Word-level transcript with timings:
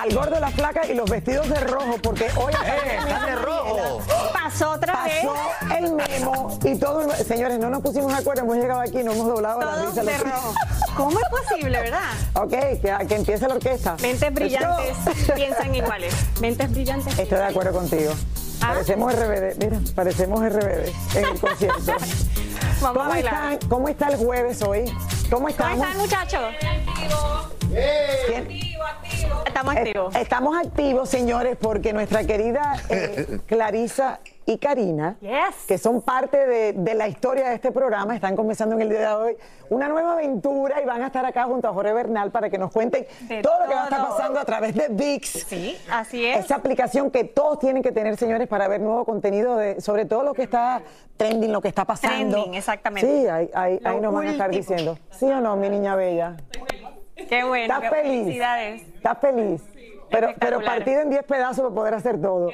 al 0.00 0.14
Gordo 0.14 0.38
la 0.38 0.50
Flaca 0.50 0.86
y 0.86 0.94
los 0.94 1.10
vestidos 1.10 1.48
de 1.48 1.60
rojo 1.60 1.96
porque 2.02 2.26
hoy... 2.36 2.52
¡Eh, 2.64 2.98
están 2.98 3.26
de 3.26 3.34
rojo! 3.36 4.00
Pasó 4.32 4.70
otra 4.72 5.04
vez. 5.04 5.26
Pasó 5.26 5.76
el 5.76 5.92
memo 5.92 6.58
y 6.64 6.76
todo 6.76 7.00
el... 7.02 7.10
Señores, 7.26 7.58
no 7.58 7.68
nos 7.70 7.82
pusimos 7.82 8.12
de 8.12 8.18
acuerdo, 8.18 8.42
hemos 8.42 8.56
llegado 8.56 8.80
aquí, 8.80 9.02
no 9.02 9.12
hemos 9.12 9.26
doblado 9.26 9.60
la 9.60 9.72
Todos 9.72 9.88
risa. 9.96 10.02
de 10.04 10.18
rojo. 10.18 10.54
¿Cómo 10.96 11.18
es 11.18 11.26
posible, 11.28 11.80
verdad? 11.80 12.00
Ok, 12.34 12.50
que, 12.50 13.06
que 13.08 13.14
empiece 13.14 13.48
la 13.48 13.54
orquesta. 13.54 13.96
Mentes 14.00 14.32
brillantes 14.34 14.96
piensan 15.34 15.74
iguales. 15.74 16.14
Mentes 16.40 16.70
brillantes. 16.70 17.18
Estoy 17.18 17.38
de 17.38 17.44
acuerdo 17.44 17.72
contigo. 17.72 18.12
Ah. 18.60 18.68
Parecemos 18.72 19.14
RBD, 19.14 19.56
mira, 19.64 19.80
parecemos 19.94 20.40
RBD 20.40 21.16
en 21.16 21.24
el 21.24 21.40
concierto. 21.40 21.92
Vamos 22.80 22.82
a 22.82 22.92
¿Cómo, 22.92 23.08
bailar. 23.10 23.52
están? 23.52 23.68
¿Cómo 23.68 23.88
está 23.88 24.08
el 24.08 24.16
jueves 24.16 24.62
hoy? 24.62 24.84
¿Cómo 24.84 25.30
¿Cómo 25.30 25.48
estamos? 25.48 25.78
están, 25.78 25.98
muchachos? 25.98 26.54
Bien. 27.68 28.67
Estamos 29.46 29.74
Eh, 29.74 29.78
activos. 29.78 30.14
Estamos 30.16 30.56
activos, 30.56 31.08
señores, 31.08 31.56
porque 31.60 31.92
nuestra 31.92 32.24
querida 32.24 32.74
eh, 32.88 33.38
Clarisa 33.46 34.20
y 34.46 34.56
Karina, 34.58 35.16
Yes. 35.20 35.66
que 35.66 35.76
son 35.76 36.00
parte 36.00 36.46
de, 36.46 36.72
de 36.72 36.94
la 36.94 37.06
historia 37.08 37.48
de 37.50 37.54
este 37.56 37.70
programa, 37.70 38.14
están 38.14 38.34
comenzando 38.34 38.74
en 38.76 38.82
el 38.82 38.88
día 38.88 39.00
de 39.00 39.14
hoy 39.14 39.36
una 39.68 39.88
nueva 39.88 40.14
aventura 40.14 40.80
y 40.80 40.86
van 40.86 41.02
a 41.02 41.08
estar 41.08 41.26
acá 41.26 41.44
junto 41.44 41.68
a 41.68 41.72
Jorge 41.74 41.92
Bernal 41.92 42.30
para 42.30 42.48
que 42.48 42.56
nos 42.56 42.70
cuenten 42.72 43.06
De 43.28 43.42
todo 43.42 43.52
lo 43.60 43.68
que 43.68 43.74
va 43.74 43.82
a 43.82 43.84
estar 43.84 44.08
pasando 44.08 44.40
a 44.40 44.44
través 44.46 44.74
de 44.74 44.88
VIX. 44.88 45.28
Sí, 45.46 45.76
así 45.90 46.24
es. 46.24 46.46
Esa 46.46 46.54
aplicación 46.56 47.10
que 47.10 47.24
todos 47.24 47.58
tienen 47.58 47.82
que 47.82 47.92
tener, 47.92 48.16
señores, 48.16 48.48
para 48.48 48.68
ver 48.68 48.80
nuevo 48.80 49.04
contenido 49.04 49.56
de, 49.56 49.80
sobre 49.82 50.06
todo 50.06 50.22
lo 50.22 50.32
que 50.32 50.44
está 50.44 50.80
trending, 51.18 51.52
lo 51.52 51.60
que 51.60 51.68
está 51.68 51.84
pasando. 51.84 52.30
Trending, 52.36 52.54
exactamente. 52.54 53.06
Sí, 53.06 53.26
ahí, 53.28 53.50
ahí, 53.84 54.00
nos 54.00 54.14
van 54.14 54.28
a 54.28 54.30
estar 54.30 54.50
diciendo. 54.50 54.96
¿Sí 55.10 55.26
o 55.26 55.40
no, 55.42 55.56
mi 55.56 55.68
niña 55.68 55.94
bella? 55.94 56.36
Qué 57.28 57.44
bueno. 57.44 57.74
¿Estás 57.74 57.90
feliz? 57.90 58.24
Felicidades. 58.24 58.82
¿Estás 58.94 59.18
feliz? 59.18 59.62
Pero, 60.10 60.28
pero 60.38 60.56
Espectacular. 60.56 60.78
partido 60.78 61.00
en 61.02 61.10
10 61.10 61.24
pedazos 61.24 61.64
para 61.64 61.74
poder 61.74 61.94
hacer 61.94 62.20
todo. 62.20 62.50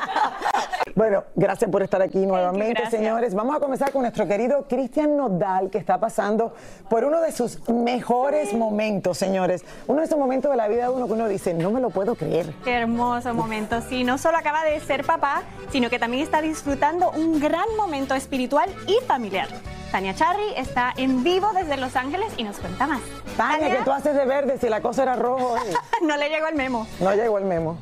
bueno, 0.94 1.24
gracias 1.34 1.70
por 1.70 1.82
estar 1.82 2.02
aquí 2.02 2.18
nuevamente, 2.26 2.90
señores. 2.90 3.34
Vamos 3.34 3.56
a 3.56 3.60
comenzar 3.60 3.90
con 3.92 4.02
nuestro 4.02 4.26
querido 4.28 4.66
Cristian 4.68 5.16
Nodal, 5.16 5.70
que 5.70 5.78
está 5.78 5.98
pasando 5.98 6.54
por 6.90 7.04
uno 7.04 7.22
de 7.22 7.32
sus 7.32 7.66
mejores 7.70 8.52
momentos, 8.52 9.16
señores. 9.16 9.64
Uno 9.86 10.00
de 10.00 10.06
esos 10.06 10.18
momentos 10.18 10.50
de 10.50 10.58
la 10.58 10.68
vida 10.68 10.82
de 10.84 10.90
uno 10.90 11.06
que 11.06 11.12
uno 11.14 11.28
dice, 11.28 11.54
no 11.54 11.70
me 11.70 11.80
lo 11.80 11.88
puedo 11.88 12.14
creer. 12.14 12.52
Qué 12.62 12.74
hermoso 12.74 13.32
momento. 13.32 13.80
Sí, 13.80 14.04
no 14.04 14.18
solo 14.18 14.36
acaba 14.36 14.62
de 14.64 14.78
ser 14.80 15.04
papá, 15.04 15.42
sino 15.70 15.88
que 15.88 15.98
también 15.98 16.22
está 16.22 16.42
disfrutando 16.42 17.10
un 17.12 17.40
gran 17.40 17.74
momento 17.78 18.14
espiritual 18.14 18.68
y 18.86 19.02
familiar. 19.06 19.48
Tania 19.90 20.14
Charry 20.14 20.54
está 20.56 20.92
en 20.96 21.24
vivo 21.24 21.52
desde 21.52 21.76
Los 21.76 21.96
Ángeles 21.96 22.32
y 22.36 22.44
nos 22.44 22.58
cuenta 22.58 22.86
más. 22.86 23.00
Tania, 23.36 23.78
que 23.78 23.84
tú 23.84 23.90
haces 23.90 24.14
de 24.14 24.24
verde 24.24 24.56
si 24.58 24.68
la 24.68 24.80
cosa 24.80 25.02
era 25.02 25.16
rojo. 25.16 25.56
No 26.02 26.16
le 26.16 26.28
llegó 26.30 26.46
el 26.46 26.54
memo. 26.54 26.86
No 27.00 27.14
llegó 27.14 27.38
el 27.38 27.44
memo. 27.44 27.76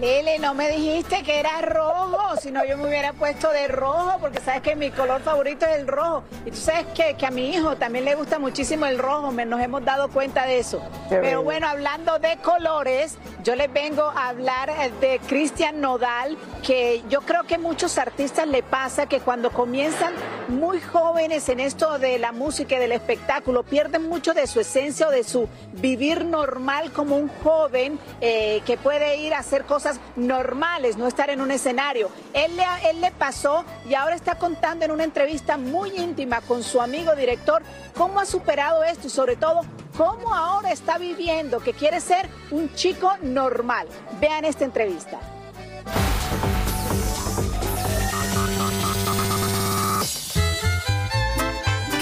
Lele, 0.00 0.38
no 0.38 0.54
me 0.54 0.70
dijiste 0.70 1.22
que 1.24 1.40
era 1.40 1.60
rojo, 1.62 2.36
si 2.40 2.52
no 2.52 2.64
yo 2.64 2.76
me 2.76 2.86
hubiera 2.86 3.12
puesto 3.14 3.50
de 3.50 3.66
rojo, 3.66 4.18
porque 4.20 4.38
sabes 4.40 4.62
que 4.62 4.76
mi 4.76 4.90
color 4.90 5.20
favorito 5.22 5.66
es 5.66 5.76
el 5.78 5.88
rojo. 5.88 6.22
Y 6.46 6.50
tú 6.52 6.56
sabes 6.56 6.86
que, 6.94 7.14
que 7.14 7.26
a 7.26 7.30
mi 7.32 7.50
hijo 7.50 7.74
también 7.76 8.04
le 8.04 8.14
gusta 8.14 8.38
muchísimo 8.38 8.86
el 8.86 8.98
rojo, 8.98 9.32
me- 9.32 9.44
nos 9.44 9.60
hemos 9.60 9.84
dado 9.84 10.08
cuenta 10.08 10.46
de 10.46 10.60
eso. 10.60 10.78
Qué 11.08 11.16
Pero 11.16 11.22
bello. 11.22 11.42
bueno, 11.42 11.66
hablando 11.68 12.18
de 12.20 12.36
colores, 12.36 13.18
yo 13.42 13.56
les 13.56 13.72
vengo 13.72 14.02
a 14.04 14.28
hablar 14.28 14.70
eh, 14.70 14.92
de 15.00 15.18
Cristian 15.26 15.80
Nodal, 15.80 16.36
que 16.62 17.02
yo 17.08 17.22
creo 17.22 17.42
que 17.42 17.58
muchos 17.58 17.98
artistas 17.98 18.46
le 18.46 18.62
pasa 18.62 19.06
que 19.06 19.18
cuando 19.18 19.50
comienzan 19.50 20.12
muy 20.48 20.80
jóvenes 20.80 21.48
en 21.48 21.58
esto 21.58 21.98
de 21.98 22.18
la 22.20 22.30
música 22.30 22.76
y 22.76 22.78
del 22.78 22.92
espectáculo, 22.92 23.64
pierden 23.64 24.08
mucho 24.08 24.32
de 24.32 24.46
su 24.46 24.60
esencia 24.60 25.08
o 25.08 25.10
de 25.10 25.24
su 25.24 25.48
vivir 25.72 26.24
normal 26.24 26.92
como 26.92 27.16
un 27.16 27.28
joven 27.42 27.98
eh, 28.20 28.60
que 28.64 28.76
puede 28.76 29.16
ir 29.16 29.34
a 29.34 29.38
hacer 29.38 29.64
cosas 29.64 29.87
normales, 30.16 30.96
no 30.96 31.06
estar 31.06 31.30
en 31.30 31.40
un 31.40 31.50
escenario. 31.50 32.10
Él 32.32 32.56
le, 32.56 32.64
él 32.90 33.00
le 33.00 33.10
pasó 33.12 33.64
y 33.88 33.94
ahora 33.94 34.14
está 34.14 34.36
contando 34.36 34.84
en 34.84 34.90
una 34.90 35.04
entrevista 35.04 35.56
muy 35.56 35.90
íntima 35.96 36.40
con 36.40 36.62
su 36.62 36.80
amigo 36.80 37.14
director 37.14 37.62
cómo 37.96 38.20
ha 38.20 38.26
superado 38.26 38.84
esto 38.84 39.06
y 39.06 39.10
sobre 39.10 39.36
todo 39.36 39.62
cómo 39.96 40.34
ahora 40.34 40.70
está 40.70 40.98
viviendo, 40.98 41.60
que 41.60 41.72
quiere 41.72 42.00
ser 42.00 42.28
un 42.50 42.72
chico 42.74 43.12
normal. 43.22 43.88
Vean 44.20 44.44
esta 44.44 44.64
entrevista. 44.64 45.18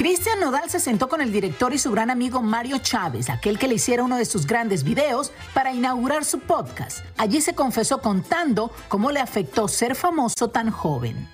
Cristian 0.07 0.39
Nodal 0.39 0.71
se 0.71 0.79
sentó 0.79 1.09
con 1.09 1.21
el 1.21 1.33
director 1.33 1.75
y 1.75 1.79
su 1.79 1.91
gran 1.91 2.11
amigo 2.11 2.41
Mario 2.41 2.79
Chávez, 2.79 3.29
aquel 3.29 3.59
que 3.59 3.67
le 3.67 3.75
hiciera 3.75 4.05
uno 4.05 4.17
de 4.17 4.25
sus 4.25 4.47
grandes 4.47 4.85
videos, 4.85 5.33
para 5.53 5.75
inaugurar 5.75 6.25
su 6.25 6.39
podcast. 6.39 7.01
Allí 7.17 7.41
se 7.41 7.57
confesó 7.57 8.01
contando 8.01 8.71
cómo 8.87 9.11
le 9.11 9.19
afectó 9.19 9.67
ser 9.67 9.97
famoso 9.97 10.49
tan 10.49 10.71
joven. 10.71 11.29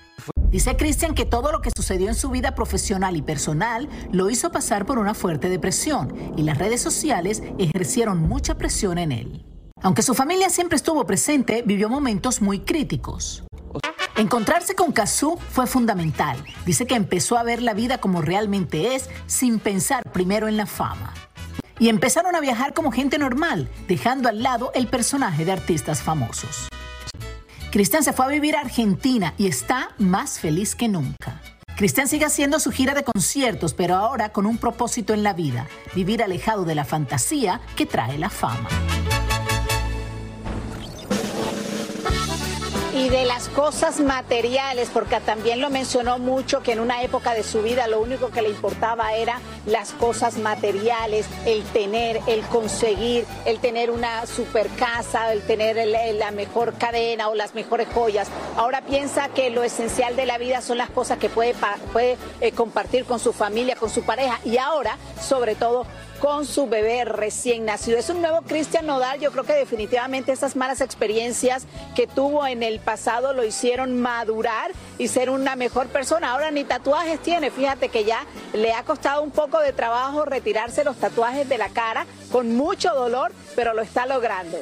Dice 0.49 0.75
Cristian 0.75 1.13
que 1.13 1.25
todo 1.25 1.51
lo 1.51 1.61
que 1.61 1.69
sucedió 1.69 2.07
en 2.07 2.15
su 2.15 2.31
vida 2.31 2.55
profesional 2.55 3.15
y 3.15 3.21
personal 3.21 3.87
lo 4.11 4.31
hizo 4.31 4.51
pasar 4.51 4.87
por 4.87 4.97
una 4.97 5.13
fuerte 5.13 5.49
depresión 5.49 6.33
y 6.35 6.41
las 6.41 6.57
redes 6.57 6.81
sociales 6.81 7.43
ejercieron 7.59 8.23
mucha 8.23 8.55
presión 8.55 8.97
en 8.97 9.11
él. 9.11 9.45
Aunque 9.83 10.01
su 10.01 10.15
familia 10.15 10.49
siempre 10.49 10.77
estuvo 10.77 11.05
presente, 11.05 11.61
vivió 11.61 11.89
momentos 11.89 12.41
muy 12.41 12.61
críticos. 12.61 13.43
Encontrarse 14.15 14.75
con 14.75 14.91
Kazoo 14.91 15.37
fue 15.37 15.65
fundamental. 15.65 16.37
Dice 16.65 16.85
que 16.85 16.95
empezó 16.95 17.37
a 17.37 17.43
ver 17.43 17.63
la 17.63 17.73
vida 17.73 17.97
como 17.97 18.21
realmente 18.21 18.95
es 18.95 19.09
sin 19.25 19.59
pensar 19.59 20.03
primero 20.11 20.47
en 20.47 20.55
la 20.55 20.67
fama. 20.67 21.13
Y 21.79 21.89
empezaron 21.89 22.35
a 22.35 22.39
viajar 22.39 22.75
como 22.75 22.91
gente 22.91 23.17
normal, 23.17 23.69
dejando 23.87 24.29
al 24.29 24.43
lado 24.43 24.71
el 24.75 24.87
personaje 24.87 25.45
de 25.45 25.51
artistas 25.51 26.03
famosos. 26.03 26.69
Cristian 27.71 28.03
se 28.03 28.13
fue 28.13 28.25
a 28.25 28.29
vivir 28.29 28.55
a 28.55 28.61
Argentina 28.61 29.33
y 29.39 29.47
está 29.47 29.89
más 29.97 30.39
feliz 30.39 30.75
que 30.75 30.87
nunca. 30.87 31.41
Cristian 31.75 32.07
sigue 32.07 32.25
haciendo 32.25 32.59
su 32.59 32.69
gira 32.69 32.93
de 32.93 33.03
conciertos, 33.03 33.73
pero 33.73 33.95
ahora 33.95 34.31
con 34.31 34.45
un 34.45 34.59
propósito 34.59 35.15
en 35.15 35.23
la 35.23 35.33
vida, 35.33 35.67
vivir 35.95 36.21
alejado 36.21 36.65
de 36.65 36.75
la 36.75 36.85
fantasía 36.85 37.61
que 37.75 37.87
trae 37.87 38.19
la 38.19 38.29
fama. 38.29 38.69
Y 43.03 43.09
de 43.09 43.25
las 43.25 43.49
cosas 43.49 43.99
materiales, 43.99 44.89
porque 44.93 45.19
también 45.19 45.59
lo 45.59 45.69
mencionó 45.69 46.19
mucho 46.19 46.63
que 46.63 46.71
en 46.71 46.79
una 46.79 47.03
época 47.03 47.33
de 47.33 47.43
su 47.43 47.61
vida 47.61 47.85
lo 47.87 47.99
único 47.99 48.29
que 48.29 48.41
le 48.41 48.47
importaba 48.47 49.13
era 49.13 49.41
las 49.65 49.91
cosas 49.91 50.37
materiales, 50.37 51.25
el 51.45 51.63
tener, 51.63 52.21
el 52.27 52.43
conseguir, 52.43 53.25
el 53.45 53.59
tener 53.59 53.91
una 53.91 54.25
super 54.25 54.69
casa, 54.69 55.33
el 55.33 55.41
tener 55.41 55.85
la 56.15 56.31
mejor 56.31 56.75
cadena 56.75 57.27
o 57.27 57.35
las 57.35 57.55
mejores 57.55 57.89
joyas. 57.93 58.29
Ahora 58.55 58.79
piensa 58.81 59.27
que 59.27 59.49
lo 59.49 59.63
esencial 59.63 60.15
de 60.15 60.25
la 60.25 60.37
vida 60.37 60.61
son 60.61 60.77
las 60.77 60.89
cosas 60.89 61.17
que 61.17 61.27
puede, 61.27 61.55
puede 61.91 62.15
eh, 62.39 62.53
compartir 62.53 63.03
con 63.03 63.19
su 63.19 63.33
familia, 63.33 63.75
con 63.75 63.89
su 63.89 64.03
pareja 64.03 64.39
y 64.45 64.57
ahora, 64.57 64.97
sobre 65.21 65.55
todo, 65.55 65.85
con 66.23 66.45
su 66.45 66.67
bebé 66.67 67.03
recién 67.03 67.65
nacido. 67.65 67.97
Es 67.97 68.09
un 68.09 68.21
nuevo 68.21 68.43
Cristian 68.43 68.85
Nodal. 68.85 69.19
Yo 69.19 69.29
creo 69.33 69.43
que 69.43 69.51
definitivamente 69.51 70.31
esas 70.31 70.55
malas 70.55 70.79
experiencias 70.79 71.65
que 71.97 72.07
tuvo 72.07 72.47
en 72.47 72.63
el 72.63 72.79
pasado 72.79 73.33
lo 73.33 73.43
hicieron 73.43 73.99
madurar 73.99 74.71
y 74.97 75.09
ser 75.09 75.29
una 75.29 75.57
mejor 75.57 75.87
persona. 75.87 76.31
Ahora 76.31 76.49
ni 76.49 76.63
tatuajes 76.63 77.19
tiene. 77.19 77.51
Fíjate 77.51 77.89
que 77.89 78.05
ya 78.05 78.25
le 78.53 78.71
ha 78.71 78.85
costado 78.85 79.21
un 79.21 79.31
poco 79.31 79.59
de 79.59 79.73
trabajo 79.73 80.23
retirarse 80.23 80.85
los 80.85 80.95
tatuajes 80.95 81.49
de 81.49 81.57
la 81.57 81.67
cara 81.67 82.05
con 82.31 82.55
mucho 82.55 82.93
dolor, 82.93 83.33
pero 83.57 83.73
lo 83.73 83.81
está 83.81 84.05
logrando. 84.05 84.57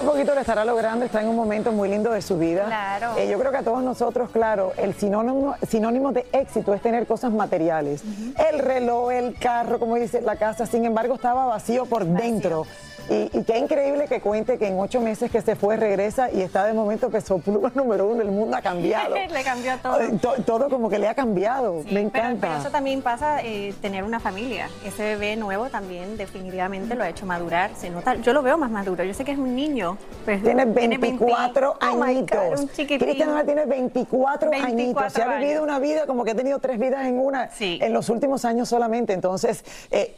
Un 0.00 0.06
poquito 0.06 0.32
lo 0.34 0.40
estará 0.40 0.64
logrando, 0.64 1.04
está 1.04 1.20
en 1.20 1.28
un 1.28 1.34
momento 1.34 1.72
muy 1.72 1.88
lindo 1.88 2.12
de 2.12 2.22
su 2.22 2.38
vida. 2.38 2.66
Claro. 2.66 3.18
Eh, 3.18 3.28
yo 3.28 3.38
creo 3.38 3.50
que 3.50 3.58
a 3.58 3.62
todos 3.62 3.82
nosotros, 3.82 4.30
claro, 4.30 4.72
el 4.76 4.94
sinónimo, 4.94 5.56
sinónimo 5.68 6.12
de 6.12 6.24
éxito 6.32 6.72
es 6.72 6.80
tener 6.80 7.06
cosas 7.06 7.32
materiales. 7.32 8.02
El 8.50 8.60
reloj, 8.60 9.10
el 9.10 9.36
carro, 9.38 9.80
como 9.80 9.96
dice, 9.96 10.20
la 10.20 10.36
casa, 10.36 10.66
sin 10.66 10.84
embargo, 10.84 11.14
estaba 11.14 11.46
vacío 11.46 11.84
por 11.86 12.04
dentro. 12.04 12.64
Y, 13.08 13.30
y, 13.32 13.44
qué 13.44 13.58
increíble 13.58 14.06
que 14.06 14.20
cuente 14.20 14.58
que 14.58 14.68
en 14.68 14.78
ocho 14.78 15.00
meses 15.00 15.30
que 15.30 15.40
se 15.40 15.56
fue, 15.56 15.76
regresa 15.76 16.30
y 16.30 16.42
está 16.42 16.64
de 16.64 16.74
momento 16.74 17.10
que 17.10 17.20
pluma 17.36 17.70
número 17.74 18.06
uno, 18.06 18.22
el 18.22 18.30
mundo 18.30 18.56
ha 18.56 18.62
cambiado. 18.62 19.14
le 19.32 19.44
cambió 19.44 19.72
todo. 19.78 20.42
todo 20.44 20.68
como 20.68 20.88
que 20.88 20.98
le 20.98 21.08
ha 21.08 21.14
cambiado, 21.14 21.82
me 21.90 22.00
encanta. 22.00 22.48
Pero, 22.48 22.60
eso 22.60 22.70
también 22.70 23.02
pasa, 23.02 23.42
eh, 23.42 23.74
tener 23.80 24.04
una 24.04 24.20
familia. 24.20 24.68
Ese 24.84 25.02
bebé 25.02 25.36
nuevo 25.36 25.68
también 25.68 26.16
definitivamente 26.16 26.94
lo 26.94 27.04
ha 27.04 27.08
hecho 27.08 27.26
madurar, 27.26 27.70
se 27.76 27.90
nota, 27.90 28.14
yo 28.16 28.32
lo 28.32 28.42
veo 28.42 28.58
más 28.58 28.70
maduro, 28.70 29.04
yo 29.04 29.14
sé 29.14 29.24
que 29.24 29.32
es 29.32 29.38
un 29.38 29.54
niño. 29.54 29.98
Pues, 30.24 30.42
tiene 30.42 30.64
24 30.64 31.76
añitos. 31.80 32.66
Cristian 32.74 33.46
tiene 33.46 33.66
24, 33.66 34.50
añitos, 34.52 35.12
se 35.12 35.22
ha 35.22 35.38
vivido 35.38 35.62
una 35.62 35.78
vida 35.78 36.06
como 36.06 36.24
que 36.24 36.32
ha 36.32 36.34
tenido 36.34 36.58
tres 36.58 36.78
vidas 36.78 37.06
en 37.06 37.18
una, 37.18 37.50
en 37.58 37.92
los 37.92 38.08
últimos 38.08 38.44
años 38.44 38.68
solamente, 38.68 39.12
entonces... 39.12 39.64
Eh, 39.90 40.16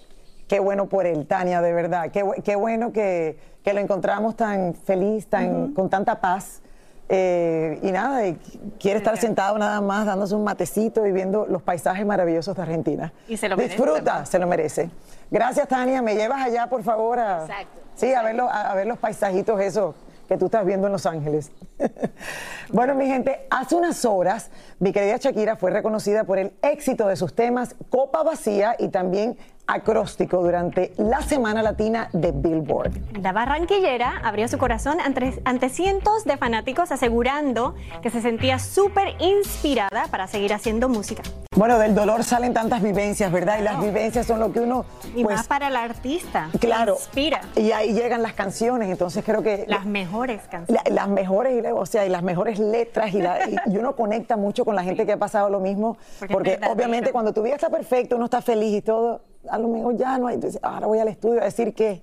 Qué 0.50 0.58
bueno 0.58 0.88
por 0.88 1.06
él, 1.06 1.28
Tania, 1.28 1.62
de 1.62 1.72
verdad. 1.72 2.10
Qué, 2.10 2.56
bueno 2.56 2.92
que, 2.92 3.38
lo 3.64 3.78
encontramos 3.78 4.34
tan 4.34 4.74
feliz, 4.74 5.28
tan, 5.28 5.72
con 5.74 5.88
tanta 5.88 6.20
paz. 6.20 6.60
Eh, 7.08 7.78
y 7.84 7.92
nada, 7.92 8.34
quiere 8.80 8.98
estar 8.98 9.16
sentado 9.16 9.56
nada 9.58 9.80
más 9.80 10.06
dándose 10.06 10.34
un 10.34 10.42
matecito 10.42 11.06
y 11.06 11.12
viendo 11.12 11.46
los 11.46 11.62
paisajes 11.62 12.04
maravillosos 12.04 12.56
de 12.56 12.62
Argentina. 12.62 13.12
Y 13.28 13.36
se 13.36 13.48
lo 13.48 13.56
merece. 13.56 13.76
Disfruta, 13.76 14.26
se 14.26 14.40
lo 14.40 14.48
merece. 14.48 14.90
Gracias, 15.30 15.68
Tania. 15.68 16.02
¿Me 16.02 16.16
llevas 16.16 16.44
allá, 16.44 16.66
por 16.66 16.82
favor? 16.82 17.20
A, 17.20 17.42
Exacto. 17.42 17.80
Sí, 17.94 18.12
a 18.12 18.22
ver, 18.24 18.40
a 18.40 18.74
ver 18.74 18.88
los 18.88 18.98
paisajitos 18.98 19.60
esos 19.60 19.94
que 20.30 20.36
tú 20.36 20.44
estás 20.44 20.64
viendo 20.64 20.86
en 20.86 20.92
Los 20.92 21.06
Ángeles. 21.06 21.50
bueno, 22.72 22.94
mi 22.94 23.06
gente, 23.08 23.48
hace 23.50 23.74
unas 23.74 24.04
horas 24.04 24.48
mi 24.78 24.92
querida 24.92 25.16
Shakira 25.16 25.56
fue 25.56 25.72
reconocida 25.72 26.22
por 26.22 26.38
el 26.38 26.52
éxito 26.62 27.08
de 27.08 27.16
sus 27.16 27.34
temas 27.34 27.74
Copa 27.90 28.22
Vacía 28.22 28.76
y 28.78 28.88
también 28.90 29.36
acróstico 29.72 30.42
durante 30.42 30.92
la 30.96 31.22
Semana 31.22 31.62
Latina 31.62 32.08
de 32.12 32.32
Billboard. 32.32 32.92
La 33.20 33.32
barranquillera 33.32 34.20
abrió 34.24 34.48
su 34.48 34.58
corazón 34.58 35.00
ante, 35.00 35.40
ante 35.44 35.68
cientos 35.68 36.24
de 36.24 36.36
fanáticos 36.36 36.92
asegurando 36.92 37.74
que 38.02 38.10
se 38.10 38.20
sentía 38.20 38.58
súper 38.58 39.14
inspirada 39.20 40.06
para 40.10 40.26
seguir 40.26 40.52
haciendo 40.52 40.88
música. 40.88 41.22
Bueno, 41.56 41.78
del 41.78 41.94
dolor 41.94 42.22
salen 42.24 42.54
tantas 42.54 42.80
vivencias, 42.80 43.30
¿verdad? 43.32 43.58
Y 43.58 43.62
las 43.62 43.80
vivencias 43.82 44.26
son 44.26 44.40
lo 44.40 44.52
que 44.52 44.60
uno... 44.60 44.84
Y 45.14 45.24
pues, 45.24 45.36
más 45.36 45.46
para 45.46 45.68
el 45.68 45.76
artista. 45.76 46.48
Claro. 46.60 46.94
Inspira. 46.94 47.40
Y 47.56 47.72
ahí 47.72 47.92
llegan 47.92 48.22
las 48.22 48.34
canciones, 48.34 48.88
entonces 48.88 49.24
creo 49.24 49.42
que... 49.42 49.64
Las 49.66 49.84
mejores 49.84 50.42
canciones. 50.50 50.84
las 50.90 51.08
mejores, 51.08 51.64
o 51.74 51.86
sea, 51.86 52.06
y 52.06 52.08
las 52.08 52.22
mejores 52.22 52.58
letras, 52.58 53.12
y, 53.12 53.18
y, 53.18 53.76
uno 53.76 53.96
conecta 53.96 54.36
mucho 54.36 54.64
con 54.64 54.76
la 54.76 54.84
gente 54.84 55.04
que 55.04 55.12
ha 55.12 55.18
pasado 55.18 55.50
lo 55.50 55.60
mismo, 55.60 55.98
porque, 56.30 56.58
obviamente 56.70 57.10
cuando 57.12 57.32
tu 57.32 57.42
vida 57.42 57.56
está 57.56 57.68
perfecta, 57.68 58.16
uno 58.16 58.26
está 58.26 58.40
feliz 58.40 58.78
y 58.78 58.82
todo, 58.82 59.20
a 59.48 59.58
lo 59.58 59.68
mejor 59.68 59.96
ya 59.96 60.18
no 60.18 60.26
hay, 60.26 60.34
entonces 60.34 60.60
ahora 60.62 60.86
voy 60.86 60.98
al 60.98 61.08
estudio 61.08 61.40
a 61.40 61.44
decir 61.44 61.74
que 61.74 62.02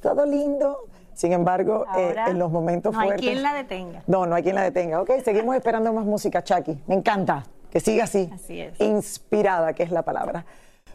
todo 0.00 0.24
lindo. 0.26 0.78
Sin 1.12 1.32
embargo, 1.32 1.84
eh, 1.98 2.14
en 2.28 2.38
los 2.38 2.50
momentos 2.50 2.94
no 2.94 2.98
fuertes... 2.98 3.20
No 3.20 3.28
hay 3.28 3.34
quien 3.34 3.42
la 3.42 3.52
detenga. 3.52 4.02
No, 4.06 4.24
no 4.24 4.36
hay 4.36 4.42
quien 4.42 4.54
la 4.54 4.62
detenga. 4.62 5.02
Ok, 5.02 5.10
seguimos 5.22 5.54
esperando 5.54 5.92
más 5.92 6.06
música, 6.06 6.42
Chucky. 6.42 6.78
Me 6.86 6.94
encanta. 6.94 7.44
Que 7.70 7.78
siga 7.78 8.04
así. 8.04 8.30
Así 8.32 8.60
es. 8.60 8.80
Inspirada, 8.80 9.74
que 9.74 9.82
es 9.82 9.90
la 9.90 10.00
palabra. 10.00 10.46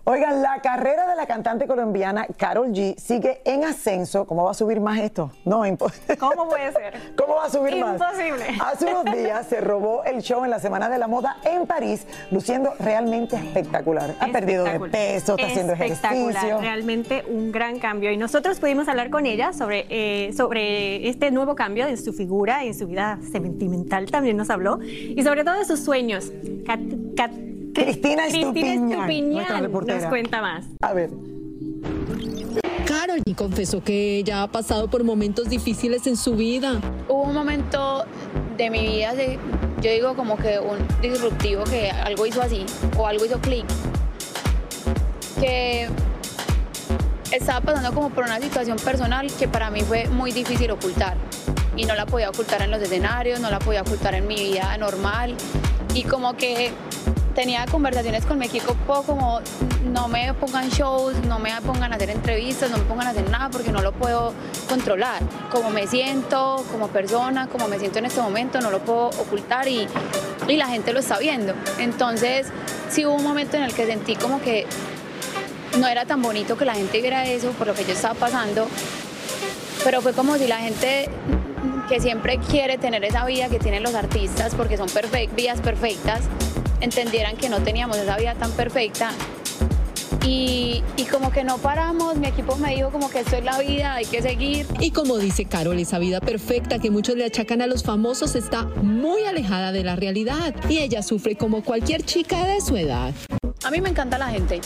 Oigan, 0.08 0.44
la 0.44 0.62
carrera 0.62 1.08
de 1.08 1.16
la 1.16 1.26
cantante 1.26 1.66
colombiana 1.66 2.28
Carol 2.38 2.68
G 2.68 2.96
sigue 2.96 3.42
en 3.44 3.64
ascenso. 3.64 4.28
¿Cómo 4.28 4.44
va 4.44 4.52
a 4.52 4.54
subir 4.54 4.80
más 4.80 5.00
esto? 5.00 5.32
No, 5.46 5.66
imposible. 5.66 6.16
¿Cómo 6.20 6.48
puede 6.48 6.72
ser? 6.74 7.16
¿Cómo 7.16 7.34
va 7.34 7.46
a 7.46 7.50
subir 7.50 7.76
más? 7.78 8.00
Imposible. 8.00 8.46
Hace 8.64 8.86
unos 8.86 9.06
días 9.06 9.48
se 9.48 9.62
robó 9.62 10.04
el 10.04 10.22
show 10.22 10.44
en 10.44 10.52
la 10.52 10.60
Semana 10.60 10.90
de 10.90 11.00
la 11.00 11.08
Moda 11.08 11.38
en 11.44 11.66
París, 11.66 12.06
luciendo 12.30 12.76
realmente 12.80 13.36
espectacular. 13.36 14.14
Ha 14.20 14.28
perdido 14.28 14.64
de 14.66 14.80
peso, 14.80 15.38
está 15.40 15.48
haciendo 15.48 15.74
ejercicio. 15.74 16.62
Realmente 16.62 17.26
un 17.28 17.52
gran 17.52 17.80
cambio. 17.80 18.12
Y 18.12 18.18
nosotros 18.18 18.60
pudimos 18.60 18.88
hablar 18.88 19.10
con 19.10 19.26
ella 19.26 19.54
sobre, 19.54 19.88
eh, 19.90 20.34
sobre 20.34 21.10
este 21.10 21.32
nuevo 21.32 21.56
cambio 21.56 21.88
en 21.88 21.98
su 21.98 22.14
figura, 22.14 22.64
en 22.64 22.76
su 22.76 22.86
vida 22.86 23.18
sentimental 23.32 24.12
también 24.12 24.38
nos 24.38 24.52
habló. 24.52 24.78
Y 24.84 25.24
sobre 25.24 25.44
todo 25.44 25.56
de 25.56 25.66
sus 25.66 25.80
sueños. 25.80 26.32
Cristina 27.76 28.26
Estupiñán, 28.28 29.72
nos 29.72 30.06
cuenta 30.06 30.42
más. 30.42 30.66
A 30.82 30.94
ver. 30.94 31.10
Carol 32.86 33.22
y 33.26 33.34
confesó 33.34 33.84
que 33.84 34.18
ella 34.18 34.44
ha 34.44 34.48
pasado 34.48 34.90
por 34.90 35.04
momentos 35.04 35.50
difíciles 35.50 36.08
en 36.08 36.16
su 36.16 36.36
vida. 36.36 36.80
Hubo 37.10 37.24
un 37.24 37.34
momento 37.34 38.06
de 38.58 38.70
mi 38.70 38.88
vida, 38.88 39.14
de, 39.14 39.38
yo 39.82 39.92
digo 39.92 40.16
como 40.16 40.38
que 40.38 40.60
un 40.60 40.78
disruptivo, 41.02 41.64
que 41.66 41.92
algo 41.92 42.26
hizo 42.26 42.42
así, 42.42 42.66
o 42.98 43.06
algo 43.06 43.26
hizo 43.26 43.40
clic, 43.40 43.66
que 45.40 45.90
estaba 47.32 47.60
pasando 47.62 47.94
como 47.94 48.10
por 48.12 48.24
una 48.24 48.40
situación 48.40 48.78
personal 48.78 49.28
que 49.38 49.48
para 49.48 49.70
mí 49.70 49.82
fue 49.82 50.08
muy 50.08 50.32
difícil 50.32 50.72
ocultar. 50.72 51.18
Y 51.76 51.84
no 51.84 51.96
la 51.96 52.06
podía 52.06 52.30
ocultar 52.30 52.62
en 52.62 52.72
los 52.72 52.82
escenarios, 52.82 53.42
no 53.42 53.50
la 53.50 53.60
podía 53.60 53.82
ocultar 53.82 54.16
en 54.16 54.28
mi 54.28 54.36
vida 54.36 54.78
normal. 54.78 55.36
Y 55.94 56.04
como 56.04 56.38
que 56.38 56.72
tenía 57.36 57.66
conversaciones 57.66 58.26
con 58.26 58.40
mi 58.40 58.46
equipo 58.46 58.76
como 59.04 59.42
no 59.92 60.08
me 60.08 60.34
pongan 60.34 60.70
shows, 60.70 61.16
no 61.28 61.38
me 61.38 61.52
pongan 61.62 61.92
a 61.92 61.98
hacer 61.98 62.10
entrevistas, 62.10 62.72
no 62.72 62.78
me 62.78 62.86
pongan 62.86 63.08
a 63.08 63.10
hacer 63.12 63.30
nada 63.30 63.50
porque 63.50 63.72
no 63.72 63.82
lo 63.82 63.92
puedo 63.92 64.34
controlar. 64.68 65.22
Como 65.52 65.70
me 65.70 65.86
siento, 65.86 66.66
como 66.72 66.88
persona, 66.88 67.48
como 67.48 67.68
me 67.68 67.78
siento 67.78 68.00
en 68.00 68.06
este 68.06 68.22
momento, 68.22 68.62
no 68.62 68.72
lo 68.72 68.80
puedo 68.80 69.10
ocultar 69.10 69.68
y, 69.68 69.88
y 70.48 70.56
la 70.56 70.68
gente 70.68 70.94
lo 70.94 71.00
está 71.00 71.20
viendo. 71.20 71.54
Entonces 71.78 72.48
sí 72.90 73.06
hubo 73.06 73.16
un 73.16 73.24
momento 73.24 73.58
en 73.58 73.64
el 73.64 73.74
que 73.74 73.86
sentí 73.86 74.16
como 74.16 74.42
que 74.42 74.66
no 75.78 75.88
era 75.88 76.06
tan 76.06 76.22
bonito 76.22 76.58
que 76.58 76.64
la 76.64 76.74
gente 76.74 77.02
viera 77.02 77.26
eso 77.26 77.52
por 77.52 77.68
lo 77.68 77.74
que 77.74 77.84
yo 77.84 77.92
estaba 77.92 78.14
pasando, 78.14 78.68
pero 79.84 80.02
fue 80.02 80.14
como 80.14 80.38
si 80.38 80.48
la 80.48 80.60
gente 80.60 81.10
que 81.90 82.00
siempre 82.00 82.40
quiere 82.40 82.78
tener 82.78 83.04
esa 83.04 83.26
vida 83.26 83.50
que 83.50 83.60
tienen 83.60 83.84
los 83.84 83.94
artistas 83.94 84.56
porque 84.56 84.78
son 84.78 84.90
perfect, 84.90 85.36
vidas 85.36 85.60
perfectas, 85.60 86.22
entendieran 86.82 87.38
que 87.38 87.50
no 87.50 87.62
teníamos 87.62 87.98
esa 87.98 88.18
vida 88.18 88.36
tan 88.36 88.52
perfecta 88.52 89.12
Y, 90.26 90.84
y, 90.98 91.06
como 91.06 91.32
que 91.32 91.44
no 91.44 91.60
paramos, 91.60 92.18
mi 92.18 92.28
equipo 92.28 92.56
me 92.58 92.74
dijo 92.76 92.90
como 92.90 93.10
que 93.12 93.20
esto 93.20 93.36
es 93.36 93.44
la 93.44 93.60
vida, 93.60 93.94
hay 93.94 94.06
que 94.06 94.24
seguir. 94.24 94.66
Y 94.80 94.90
como 94.90 95.18
dice 95.18 95.46
Carol, 95.46 95.78
esa 95.78 96.00
vida 96.00 96.20
perfecta 96.20 96.80
que 96.80 96.90
muchos 96.90 97.16
le 97.16 97.26
achacan 97.26 97.62
a 97.62 97.68
los 97.68 97.84
famosos 97.84 98.36
está 98.36 98.64
muy 98.64 99.24
alejada 99.24 99.72
de 99.72 99.84
la 99.84 99.96
realidad 99.96 100.56
y 100.68 100.80
ella 100.80 101.04
sufre 101.04 101.36
como 101.36 101.64
cualquier 101.64 102.02
chica 102.04 102.44
de 102.48 102.60
su 102.60 102.76
edad. 102.76 103.14
A 103.64 103.70
mí 103.70 103.82
me 103.82 103.90
encanta 103.90 104.18
la 104.18 104.30
gente. 104.30 104.62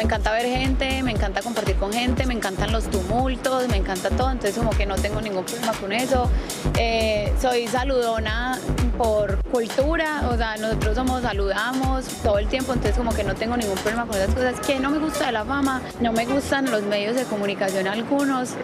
Me 0.00 0.04
encanta 0.04 0.32
ver 0.32 0.46
gente, 0.46 1.02
me 1.02 1.10
encanta 1.10 1.42
compartir 1.42 1.76
con 1.76 1.92
gente, 1.92 2.24
me 2.24 2.32
encantan 2.32 2.72
los 2.72 2.90
tumultos, 2.90 3.68
me 3.68 3.76
encanta 3.76 4.08
todo, 4.08 4.30
entonces 4.30 4.56
como 4.56 4.70
que 4.70 4.86
no 4.86 4.94
tengo 4.94 5.20
ningún 5.20 5.44
problema 5.44 5.74
con 5.74 5.92
eso. 5.92 6.30
Eh, 6.78 7.30
soy 7.38 7.66
saludona 7.66 8.58
por 8.96 9.36
cultura, 9.50 10.26
o 10.30 10.38
sea, 10.38 10.56
nosotros 10.56 10.96
somos, 10.96 11.20
saludamos 11.20 12.06
todo 12.22 12.38
el 12.38 12.48
tiempo, 12.48 12.72
entonces 12.72 12.96
como 12.96 13.12
que 13.12 13.24
no 13.24 13.34
tengo 13.34 13.58
ningún 13.58 13.74
problema 13.74 14.06
con 14.06 14.16
esas 14.16 14.34
cosas. 14.34 14.58
Que 14.66 14.80
no 14.80 14.88
me 14.88 14.96
gusta 14.96 15.26
de 15.26 15.32
la 15.32 15.44
fama, 15.44 15.82
no 16.00 16.14
me 16.14 16.24
gustan 16.24 16.70
los 16.70 16.82
medios 16.84 17.14
de 17.14 17.24
comunicación 17.24 17.86
algunos, 17.86 18.54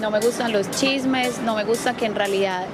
no 0.00 0.10
me 0.10 0.18
gustan 0.18 0.50
los 0.50 0.68
chismes, 0.72 1.38
no 1.42 1.54
me 1.54 1.62
gusta 1.62 1.94
que 1.94 2.06
en 2.06 2.16
realidad 2.16 2.66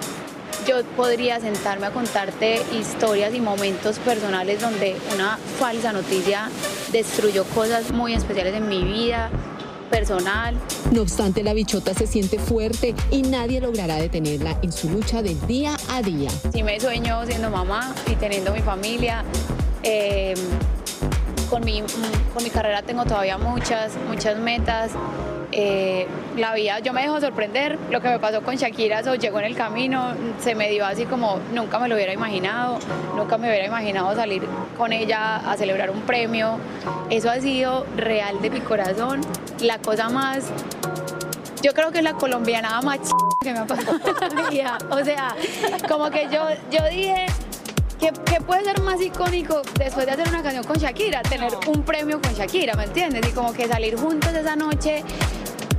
yo 0.66 0.82
podría 0.96 1.40
sentarme 1.40 1.88
a 1.88 1.90
contarte 1.90 2.62
historias 2.72 3.34
y 3.34 3.40
momentos 3.40 3.98
personales 3.98 4.62
donde 4.62 4.96
una 5.14 5.38
falsa 5.58 5.92
noticia 5.92 6.48
destruyó 6.96 7.44
cosas 7.44 7.92
muy 7.92 8.14
especiales 8.14 8.54
en 8.54 8.68
mi 8.68 8.82
vida 8.82 9.30
personal. 9.90 10.54
No 10.90 11.02
obstante, 11.02 11.42
la 11.42 11.52
bichota 11.52 11.94
se 11.94 12.06
siente 12.06 12.38
fuerte 12.38 12.94
y 13.10 13.22
nadie 13.22 13.60
logrará 13.60 13.96
detenerla 13.96 14.58
en 14.62 14.72
su 14.72 14.88
lucha 14.88 15.22
del 15.22 15.38
día 15.46 15.76
a 15.90 16.02
día. 16.02 16.30
Sí 16.52 16.62
me 16.62 16.80
sueño 16.80 17.24
siendo 17.26 17.50
mamá 17.50 17.94
y 18.10 18.14
teniendo 18.16 18.52
mi 18.52 18.60
familia. 18.60 19.24
Eh, 19.82 20.34
con, 21.50 21.64
mi, 21.64 21.82
con 22.34 22.42
mi 22.42 22.50
carrera 22.50 22.82
tengo 22.82 23.04
todavía 23.04 23.38
muchas, 23.38 23.92
muchas 24.08 24.38
metas. 24.38 24.90
Eh, 25.52 26.06
la 26.36 26.54
vida, 26.54 26.80
yo 26.80 26.92
me 26.92 27.02
dejo 27.02 27.20
sorprender, 27.20 27.78
lo 27.90 28.00
que 28.00 28.08
me 28.08 28.18
pasó 28.18 28.42
con 28.42 28.56
Shakira, 28.56 29.00
eso 29.00 29.14
llegó 29.14 29.38
en 29.38 29.44
el 29.46 29.56
camino, 29.56 30.12
se 30.40 30.54
me 30.54 30.68
dio 30.70 30.84
así 30.84 31.04
como 31.06 31.38
nunca 31.54 31.78
me 31.78 31.88
lo 31.88 31.94
hubiera 31.94 32.12
imaginado, 32.12 32.78
nunca 33.16 33.38
me 33.38 33.48
hubiera 33.48 33.64
imaginado 33.64 34.14
salir 34.14 34.42
con 34.76 34.92
ella 34.92 35.36
a 35.36 35.56
celebrar 35.56 35.90
un 35.90 36.02
premio, 36.02 36.58
eso 37.10 37.30
ha 37.30 37.40
sido 37.40 37.86
real 37.96 38.40
de 38.42 38.50
mi 38.50 38.60
corazón, 38.60 39.20
la 39.60 39.78
cosa 39.78 40.08
más, 40.08 40.44
yo 41.62 41.72
creo 41.72 41.90
que 41.90 41.98
es 41.98 42.04
la 42.04 42.14
colombiana 42.14 42.80
más 42.82 42.98
que 43.40 43.52
me 43.52 43.58
ha 43.58 43.66
pasado 43.66 43.98
en 44.22 44.36
la 44.36 44.50
vida, 44.50 44.78
o 44.90 45.04
sea, 45.04 45.34
como 45.88 46.10
que 46.10 46.28
yo, 46.30 46.48
yo 46.70 46.88
dije... 46.88 47.26
¿Qué, 47.98 48.12
¿Qué, 48.26 48.42
puede 48.42 48.62
ser 48.62 48.78
más 48.82 49.00
icónico 49.00 49.62
después 49.78 50.04
de 50.04 50.12
hacer 50.12 50.28
una 50.28 50.42
canción 50.42 50.62
con 50.64 50.76
Shakira? 50.76 51.22
Tener 51.22 51.50
un 51.66 51.82
premio 51.82 52.20
con 52.20 52.34
Shakira, 52.34 52.74
¿me 52.74 52.84
entiendes? 52.84 53.26
Y 53.26 53.32
como 53.32 53.54
que 53.54 53.66
salir 53.66 53.96
juntos 53.96 54.34
esa 54.34 54.54
noche 54.54 55.02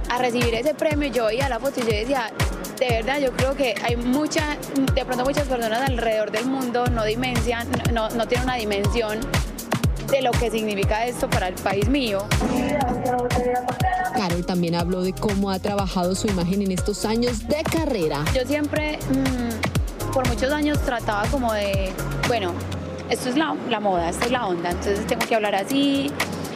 a 0.09 0.17
recibir 0.17 0.53
ese 0.55 0.73
premio, 0.73 1.09
yo 1.11 1.25
veía 1.25 1.49
la 1.49 1.59
foto 1.59 1.79
y 1.79 1.83
yo 1.83 1.89
decía, 1.89 2.31
de 2.79 2.87
verdad, 2.89 3.19
yo 3.19 3.31
creo 3.31 3.55
que 3.55 3.75
hay 3.83 3.95
mucha, 3.95 4.57
de 4.93 5.05
pronto 5.05 5.25
muchas 5.25 5.47
personas 5.47 5.81
alrededor 5.81 6.31
del 6.31 6.45
mundo 6.45 6.85
no 6.87 7.03
dimensian, 7.03 7.67
no, 7.91 8.09
no 8.09 8.27
tienen 8.27 8.45
una 8.45 8.55
dimensión 8.55 9.19
de 10.11 10.21
lo 10.21 10.31
que 10.31 10.49
significa 10.49 11.05
esto 11.05 11.29
para 11.29 11.49
el 11.49 11.55
país 11.55 11.89
mío. 11.89 12.25
Carol 14.13 14.45
también 14.45 14.75
habló 14.75 15.01
de 15.01 15.13
cómo 15.13 15.51
ha 15.51 15.59
trabajado 15.59 16.15
su 16.15 16.27
imagen 16.27 16.61
en 16.61 16.71
estos 16.71 17.05
años 17.05 17.47
de 17.47 17.61
carrera. 17.63 18.23
Yo 18.33 18.45
siempre, 18.45 18.99
mmm, 19.09 20.11
por 20.13 20.27
muchos 20.27 20.51
años, 20.51 20.79
trataba 20.81 21.25
como 21.27 21.53
de, 21.53 21.91
bueno, 22.27 22.53
esto 23.09 23.29
es 23.29 23.37
la, 23.37 23.55
la 23.69 23.79
moda, 23.79 24.09
esto 24.09 24.25
es 24.25 24.31
la 24.31 24.47
onda, 24.47 24.71
entonces 24.71 25.05
tengo 25.07 25.25
que 25.25 25.35
hablar 25.35 25.55
así, 25.55 26.11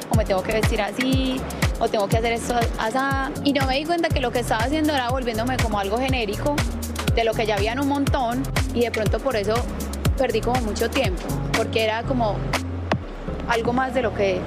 o 0.09 0.15
me 0.15 0.25
tengo 0.25 0.41
que 0.43 0.53
vestir 0.53 0.81
así, 0.81 1.41
o 1.81 1.89
tengo 1.89 2.07
que 2.07 2.17
hacer 2.17 2.33
esto 2.33 2.55
así. 2.79 2.97
Y 3.43 3.53
no 3.53 3.65
me 3.65 3.77
di 3.77 3.85
cuenta 3.85 4.07
que 4.07 4.21
lo 4.21 4.31
que 4.31 4.39
estaba 4.39 4.63
haciendo 4.63 4.93
era 4.93 5.09
volviéndome 5.09 5.57
como 5.57 5.79
algo 5.79 5.97
genérico 5.97 6.55
de 7.15 7.23
lo 7.23 7.33
que 7.33 7.45
ya 7.45 7.55
habían 7.55 7.79
un 7.79 7.89
montón 7.89 8.43
y 8.73 8.81
de 8.81 8.91
pronto 8.91 9.19
por 9.19 9.35
eso 9.35 9.55
perdí 10.17 10.39
como 10.39 10.61
mucho 10.61 10.89
tiempo, 10.89 11.23
porque 11.57 11.83
era 11.83 12.03
como 12.03 12.35
algo 13.49 13.73
más 13.73 13.93
de 13.93 14.03
lo 14.03 14.13
que 14.13 14.39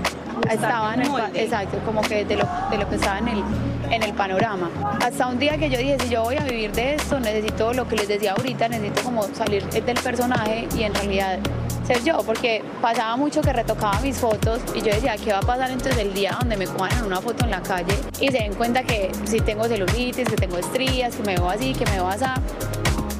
estaba 0.50 0.94
en 0.94 1.02
el, 1.02 1.10
exacto, 1.34 1.78
como 1.84 2.00
que 2.00 2.24
de 2.24 2.36
lo, 2.36 2.48
de 2.70 2.78
lo 2.78 2.88
que 2.88 2.94
estaba 2.94 3.18
en 3.18 3.28
el, 3.28 3.44
en 3.90 4.02
el 4.02 4.12
panorama. 4.14 4.70
Hasta 5.04 5.26
un 5.26 5.38
día 5.38 5.58
que 5.58 5.68
yo 5.68 5.78
dije, 5.78 5.98
si 6.00 6.08
yo 6.08 6.22
voy 6.22 6.36
a 6.36 6.44
vivir 6.44 6.72
de 6.72 6.94
esto, 6.94 7.18
necesito 7.18 7.74
lo 7.74 7.88
que 7.88 7.96
les 7.96 8.08
decía 8.08 8.32
ahorita, 8.32 8.68
necesito 8.68 9.02
como 9.02 9.24
salir 9.34 9.64
del 9.68 9.98
personaje 10.00 10.68
y 10.76 10.84
en 10.84 10.94
realidad 10.94 11.38
ser 11.86 12.02
yo, 12.02 12.18
porque 12.18 12.62
pasaba 12.80 13.16
mucho 13.16 13.40
que 13.42 13.52
retocaba 13.52 14.00
mis 14.00 14.16
fotos 14.16 14.60
y 14.74 14.78
yo 14.78 14.86
decía, 14.86 15.16
¿qué 15.16 15.32
va 15.32 15.38
a 15.38 15.42
pasar 15.42 15.70
entonces 15.70 15.98
el 15.98 16.14
día 16.14 16.36
donde 16.38 16.56
me 16.56 16.66
cojan 16.66 17.04
una 17.04 17.20
foto 17.20 17.44
en 17.44 17.50
la 17.50 17.62
calle 17.62 17.94
y 18.20 18.28
se 18.28 18.38
den 18.38 18.54
cuenta 18.54 18.82
que 18.82 19.12
si 19.24 19.40
tengo 19.40 19.64
celulitis, 19.64 20.28
que 20.28 20.36
tengo 20.36 20.58
estrías, 20.58 21.14
que 21.14 21.22
me 21.22 21.34
veo 21.36 21.48
así, 21.48 21.74
que 21.74 21.84
me 21.86 21.92
veo 21.92 22.08
así? 22.08 22.24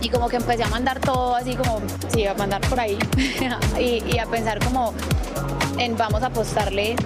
Y 0.01 0.09
como 0.11 0.29
que 0.29 0.37
empecé 0.37 0.65
a 0.65 0.69
mandar 0.69 1.01
todo 1.01 1.35
así 1.35 1.55
como, 1.55 1.81
sí, 2.09 2.27
a 2.27 2.35
mandar 2.35 2.61
por 2.63 2.79
ahí 2.79 2.99
y, 3.79 4.19
a 4.19 4.27
pensar 4.27 4.63
como 4.63 4.93
en 5.79 5.97
vamos 5.97 6.23
a 6.23 6.27
apostarle 6.27 6.97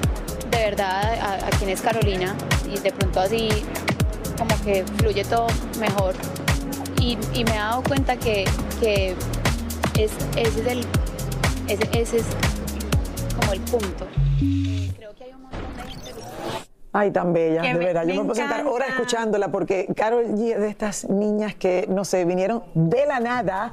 de 0.51 0.59
verdad 0.59 1.15
a, 1.21 1.47
a 1.47 1.51
quién 1.59 1.71
es 1.71 1.81
Carolina 1.81 2.35
y 2.73 2.79
de 2.79 2.93
pronto 2.93 3.21
así 3.21 3.49
como 4.39 4.57
que 4.63 4.85
fluye 4.99 5.25
todo 5.25 5.49
mejor. 5.79 6.15
Y, 7.01 7.17
me 7.45 7.53
he 7.53 7.59
dado 7.59 7.83
cuenta 7.83 8.17
que, 8.17 8.45
que 8.81 9.15
es, 9.99 10.13
ese 10.37 10.61
es 10.61 10.67
el 10.67 10.87
ese, 11.69 11.89
ese 12.01 12.17
es 12.19 12.27
como 13.39 13.53
el 13.53 13.61
punto. 13.61 14.07
Creo 14.97 15.15
que 15.15 15.25
hay 15.25 15.33
un 15.33 15.43
montón 15.43 15.61
de 15.77 15.83
gente. 15.83 16.13
Ay, 16.93 17.11
tan 17.11 17.33
bella, 17.33 17.61
Que 17.63 17.69
de 17.69 17.75
me- 17.75 17.85
verdad. 17.85 18.03
Yo 18.07 18.15
me 18.15 18.21
puedo 18.23 18.35
sentar 18.35 18.67
horas 18.67 18.89
escuchándola 18.91 19.49
porque 19.49 19.87
Carol 19.95 20.25
G 20.35 20.55
es 20.55 20.61
de 20.61 20.69
estas 20.69 21.09
niñas 21.09 21.55
que, 21.55 21.87
no 21.89 22.05
sé, 22.05 22.25
vinieron 22.25 22.63
de 22.75 23.07
la 23.07 23.21
nada. 23.21 23.73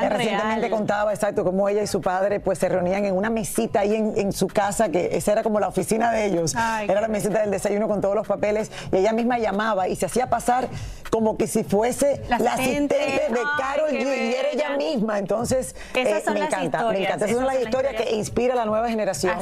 Tan 0.00 0.10
Recientemente 0.10 0.60
real. 0.60 0.70
contaba 0.70 1.12
exacto 1.12 1.44
cómo 1.44 1.68
ella 1.68 1.82
y 1.82 1.86
su 1.86 2.00
padre 2.00 2.40
pues 2.40 2.58
se 2.58 2.68
reunían 2.68 3.04
en 3.04 3.14
una 3.16 3.30
mesita 3.30 3.80
ahí 3.80 3.94
en, 3.94 4.12
en 4.16 4.32
su 4.32 4.46
casa, 4.48 4.88
que 4.88 5.10
esa 5.16 5.32
era 5.32 5.42
como 5.42 5.60
la 5.60 5.68
oficina 5.68 6.10
de 6.10 6.26
ellos. 6.26 6.54
Ay, 6.56 6.88
era 6.90 7.00
la 7.00 7.08
mesita 7.08 7.40
del 7.40 7.50
desayuno 7.50 7.88
con 7.88 8.00
todos 8.00 8.14
los 8.14 8.26
papeles 8.26 8.70
y 8.92 8.96
ella 8.98 9.12
misma 9.12 9.38
llamaba 9.38 9.88
y 9.88 9.96
se 9.96 10.06
hacía 10.06 10.28
pasar 10.28 10.68
como 11.10 11.36
que 11.36 11.46
si 11.46 11.62
fuese 11.62 12.20
La 12.28 12.38
la, 12.38 12.54
asistente. 12.54 12.96
de 12.96 13.20
Ay, 13.38 13.44
Carol 13.58 13.90
G 13.90 14.00
y 14.02 14.34
era 14.34 14.48
ella 14.52 14.76
misma. 14.76 15.18
Entonces, 15.20 15.76
eh, 15.94 16.22
me 16.32 16.40
encanta, 16.40 16.88
me 16.90 17.04
encanta. 17.04 17.26
Esas 17.26 17.30
esas 17.30 17.36
son 17.36 17.46
las 17.46 17.60
historias 17.62 17.92
que 17.92 17.98
historias. 18.02 18.18
inspira 18.18 18.54
a 18.54 18.56
la 18.56 18.64
nueva 18.64 18.88
generación 18.88 19.34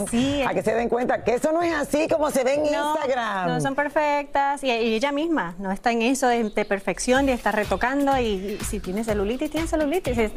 a 0.46 0.52
que 0.54 0.62
se 0.62 0.74
den 0.74 0.88
cuenta 0.90 1.24
que 1.24 1.34
eso 1.34 1.50
no 1.52 1.62
es 1.62 1.72
así 1.72 2.08
como 2.08 2.30
se 2.30 2.44
ve 2.44 2.54
en 2.54 2.64
No, 2.70 2.94
Instagram. 2.94 3.48
No 3.48 3.60
son 3.60 3.74
perfectas 3.74 4.62
y, 4.62 4.66
y 4.68 4.94
ella 4.94 5.12
misma 5.12 5.54
no 5.58 5.72
está 5.72 5.92
en 5.92 6.02
eso 6.02 6.28
de, 6.28 6.44
de 6.50 6.64
perfección, 6.66 7.24
de 7.26 7.32
estar 7.32 7.54
retocando 7.54 8.18
y, 8.18 8.58
si 8.68 8.78
tiene 8.80 9.02
celulitis, 9.04 9.50
tiene 9.50 9.66
celulitis, 9.66 10.18
es 10.18 10.36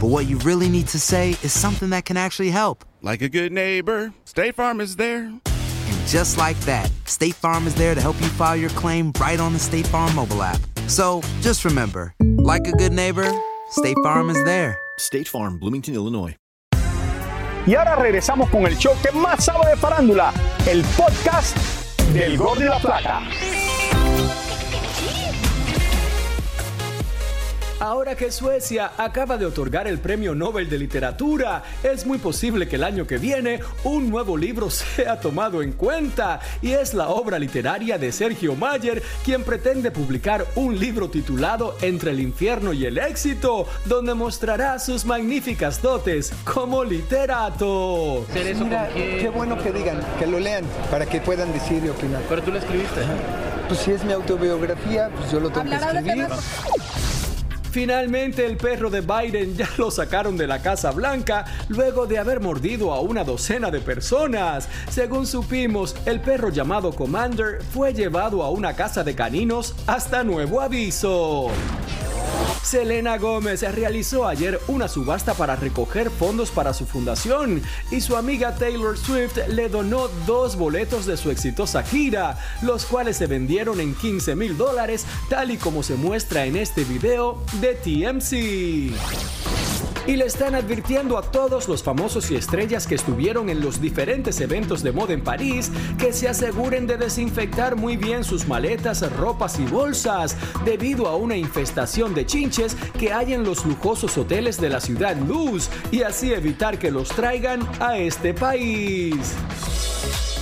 but 0.00 0.08
what 0.08 0.26
you 0.26 0.38
really 0.38 0.68
need 0.68 0.86
to 0.88 0.98
say 0.98 1.30
is 1.42 1.52
something 1.52 1.90
that 1.90 2.04
can 2.04 2.16
actually 2.16 2.50
help. 2.50 2.84
Like 3.02 3.22
a 3.22 3.28
good 3.28 3.52
neighbor, 3.52 4.12
State 4.24 4.54
Farm 4.54 4.80
is 4.80 4.96
there. 4.96 5.24
And 5.24 6.06
just 6.06 6.38
like 6.38 6.58
that, 6.60 6.90
State 7.04 7.34
Farm 7.34 7.66
is 7.66 7.74
there 7.74 7.94
to 7.94 8.00
help 8.00 8.20
you 8.20 8.28
file 8.28 8.56
your 8.56 8.70
claim 8.70 9.12
right 9.20 9.40
on 9.40 9.52
the 9.52 9.58
State 9.58 9.86
Farm 9.86 10.14
mobile 10.14 10.42
app. 10.42 10.60
So 10.86 11.20
just 11.40 11.64
remember, 11.64 12.14
like 12.20 12.66
a 12.66 12.72
good 12.72 12.92
neighbor, 12.92 13.30
State 13.70 13.96
Farm 14.02 14.30
is 14.30 14.42
there. 14.44 14.78
State 14.98 15.28
Farm, 15.28 15.58
Bloomington, 15.58 15.94
Illinois. 15.94 16.36
Y 17.66 17.74
ahora 17.74 17.96
regresamos 17.96 18.48
con 18.48 18.64
el 18.64 18.78
show 18.78 18.94
que 19.02 19.12
más 19.12 19.44
sabe 19.44 19.68
de 19.68 19.76
farándula, 19.76 20.32
el 20.66 20.82
podcast 20.96 21.56
del 22.14 22.38
Gol 22.38 22.58
de 22.58 22.64
la 22.64 22.78
Plata. 22.78 23.20
Ahora 27.80 28.16
que 28.16 28.32
Suecia 28.32 28.90
acaba 28.96 29.36
de 29.36 29.46
otorgar 29.46 29.86
el 29.86 30.00
Premio 30.00 30.34
Nobel 30.34 30.68
de 30.68 30.78
Literatura, 30.78 31.62
es 31.84 32.04
muy 32.04 32.18
posible 32.18 32.66
que 32.66 32.74
el 32.74 32.82
año 32.82 33.06
que 33.06 33.18
viene 33.18 33.60
un 33.84 34.10
nuevo 34.10 34.36
libro 34.36 34.68
sea 34.70 35.20
tomado 35.20 35.62
en 35.62 35.70
cuenta 35.72 36.40
y 36.60 36.72
es 36.72 36.92
la 36.92 37.10
obra 37.10 37.38
literaria 37.38 37.96
de 37.96 38.10
Sergio 38.10 38.56
Mayer, 38.56 39.00
quien 39.24 39.44
pretende 39.44 39.92
publicar 39.92 40.44
un 40.56 40.76
libro 40.76 41.08
titulado 41.08 41.76
Entre 41.80 42.10
el 42.10 42.18
infierno 42.18 42.72
y 42.72 42.84
el 42.84 42.98
éxito, 42.98 43.68
donde 43.84 44.12
mostrará 44.12 44.80
sus 44.80 45.04
magníficas 45.04 45.80
dotes 45.80 46.32
como 46.42 46.82
literato. 46.82 48.26
Mira, 48.34 48.88
qué 48.92 49.30
bueno 49.32 49.56
que 49.56 49.70
digan, 49.70 50.00
que 50.18 50.26
lo 50.26 50.40
lean 50.40 50.64
para 50.90 51.06
que 51.06 51.20
puedan 51.20 51.52
decir 51.52 51.80
y 51.84 51.90
opinar. 51.90 52.22
Pero 52.28 52.42
tú 52.42 52.50
lo 52.50 52.58
escribiste. 52.58 53.02
Pues 53.68 53.80
si 53.80 53.92
es 53.92 54.02
mi 54.02 54.14
autobiografía, 54.14 55.10
pues 55.14 55.30
yo 55.30 55.40
lo 55.40 55.50
tengo 55.50 55.68
que 55.68 55.76
escribir. 55.76 56.26
Finalmente 57.70 58.46
el 58.46 58.56
perro 58.56 58.90
de 58.90 59.02
Biden 59.02 59.56
ya 59.56 59.68
lo 59.76 59.90
sacaron 59.90 60.36
de 60.36 60.46
la 60.46 60.62
Casa 60.62 60.90
Blanca 60.90 61.44
luego 61.68 62.06
de 62.06 62.18
haber 62.18 62.40
mordido 62.40 62.92
a 62.92 63.00
una 63.00 63.24
docena 63.24 63.70
de 63.70 63.80
personas. 63.80 64.68
Según 64.90 65.26
supimos, 65.26 65.94
el 66.06 66.20
perro 66.20 66.50
llamado 66.50 66.92
Commander 66.92 67.62
fue 67.62 67.92
llevado 67.92 68.42
a 68.42 68.50
una 68.50 68.74
casa 68.74 69.04
de 69.04 69.14
caninos 69.14 69.74
hasta 69.86 70.24
nuevo 70.24 70.60
aviso. 70.60 71.50
Selena 72.68 73.16
Gómez 73.16 73.62
realizó 73.62 74.28
ayer 74.28 74.60
una 74.68 74.88
subasta 74.88 75.32
para 75.32 75.56
recoger 75.56 76.10
fondos 76.10 76.50
para 76.50 76.74
su 76.74 76.84
fundación 76.84 77.62
y 77.90 78.02
su 78.02 78.14
amiga 78.14 78.56
Taylor 78.56 78.98
Swift 78.98 79.38
le 79.48 79.70
donó 79.70 80.08
dos 80.26 80.54
boletos 80.54 81.06
de 81.06 81.16
su 81.16 81.30
exitosa 81.30 81.82
gira, 81.82 82.36
los 82.60 82.84
cuales 82.84 83.16
se 83.16 83.26
vendieron 83.26 83.80
en 83.80 83.94
15 83.94 84.36
mil 84.36 84.58
dólares, 84.58 85.06
tal 85.30 85.50
y 85.50 85.56
como 85.56 85.82
se 85.82 85.94
muestra 85.94 86.44
en 86.44 86.56
este 86.56 86.84
video 86.84 87.42
de 87.58 87.74
TMC 87.74 89.37
y 90.08 90.16
le 90.16 90.24
están 90.24 90.54
advirtiendo 90.54 91.18
a 91.18 91.22
todos 91.22 91.68
los 91.68 91.82
famosos 91.82 92.30
y 92.30 92.36
estrellas 92.36 92.86
que 92.86 92.94
estuvieron 92.94 93.50
en 93.50 93.60
los 93.60 93.78
diferentes 93.78 94.40
eventos 94.40 94.82
de 94.82 94.90
moda 94.90 95.12
en 95.12 95.22
París 95.22 95.70
que 95.98 96.14
se 96.14 96.28
aseguren 96.28 96.86
de 96.86 96.96
desinfectar 96.96 97.76
muy 97.76 97.98
bien 97.98 98.24
sus 98.24 98.48
maletas, 98.48 99.02
ropas 99.12 99.60
y 99.60 99.66
bolsas 99.66 100.34
debido 100.64 101.08
a 101.08 101.16
una 101.16 101.36
infestación 101.36 102.14
de 102.14 102.24
chinches 102.24 102.74
que 102.98 103.12
hay 103.12 103.34
en 103.34 103.44
los 103.44 103.66
lujosos 103.66 104.16
hoteles 104.16 104.58
de 104.58 104.70
la 104.70 104.80
ciudad 104.80 105.14
Luz 105.14 105.68
y 105.92 106.00
así 106.00 106.32
evitar 106.32 106.78
que 106.78 106.90
los 106.90 107.10
traigan 107.10 107.68
a 107.78 107.98
este 107.98 108.32
país. 108.32 109.36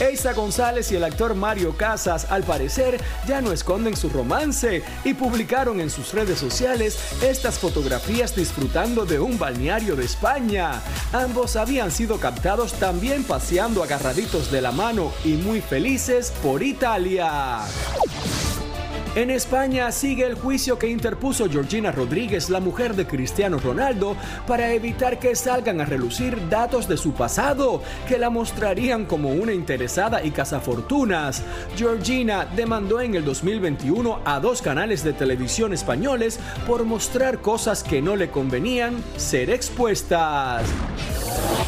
Eisa 0.00 0.34
González 0.34 0.92
y 0.92 0.96
el 0.96 1.04
actor 1.04 1.34
Mario 1.34 1.76
Casas, 1.76 2.26
al 2.30 2.42
parecer, 2.42 3.00
ya 3.26 3.40
no 3.40 3.50
esconden 3.50 3.96
su 3.96 4.10
romance 4.10 4.82
y 5.04 5.14
publicaron 5.14 5.80
en 5.80 5.88
sus 5.88 6.12
redes 6.12 6.38
sociales 6.38 6.98
estas 7.22 7.58
fotografías 7.58 8.36
disfrutando 8.36 9.06
de 9.06 9.18
un 9.18 9.38
balneario 9.38 9.96
de 9.96 10.04
España. 10.04 10.82
Ambos 11.12 11.56
habían 11.56 11.90
sido 11.90 12.20
captados 12.20 12.74
también 12.74 13.24
paseando 13.24 13.82
agarraditos 13.82 14.50
de 14.50 14.60
la 14.60 14.72
mano 14.72 15.12
y 15.24 15.34
muy 15.34 15.62
felices 15.62 16.30
por 16.42 16.62
Italia. 16.62 17.60
En 19.16 19.30
España 19.30 19.90
sigue 19.92 20.26
el 20.26 20.34
juicio 20.34 20.78
que 20.78 20.90
interpuso 20.90 21.48
Georgina 21.48 21.90
Rodríguez, 21.90 22.50
la 22.50 22.60
mujer 22.60 22.94
de 22.94 23.06
Cristiano 23.06 23.58
Ronaldo, 23.58 24.14
para 24.46 24.74
evitar 24.74 25.18
que 25.18 25.34
salgan 25.34 25.80
a 25.80 25.86
relucir 25.86 26.50
datos 26.50 26.86
de 26.86 26.98
su 26.98 27.14
pasado 27.14 27.80
que 28.06 28.18
la 28.18 28.28
mostrarían 28.28 29.06
como 29.06 29.30
una 29.30 29.54
interesada 29.54 30.22
y 30.22 30.32
cazafortunas. 30.32 31.42
Georgina 31.78 32.44
demandó 32.44 33.00
en 33.00 33.14
el 33.14 33.24
2021 33.24 34.20
a 34.22 34.38
dos 34.38 34.60
canales 34.60 35.02
de 35.02 35.14
televisión 35.14 35.72
españoles 35.72 36.38
por 36.66 36.84
mostrar 36.84 37.40
cosas 37.40 37.82
que 37.82 38.02
no 38.02 38.16
le 38.16 38.28
convenían 38.28 39.02
ser 39.16 39.48
expuestas 39.48 40.62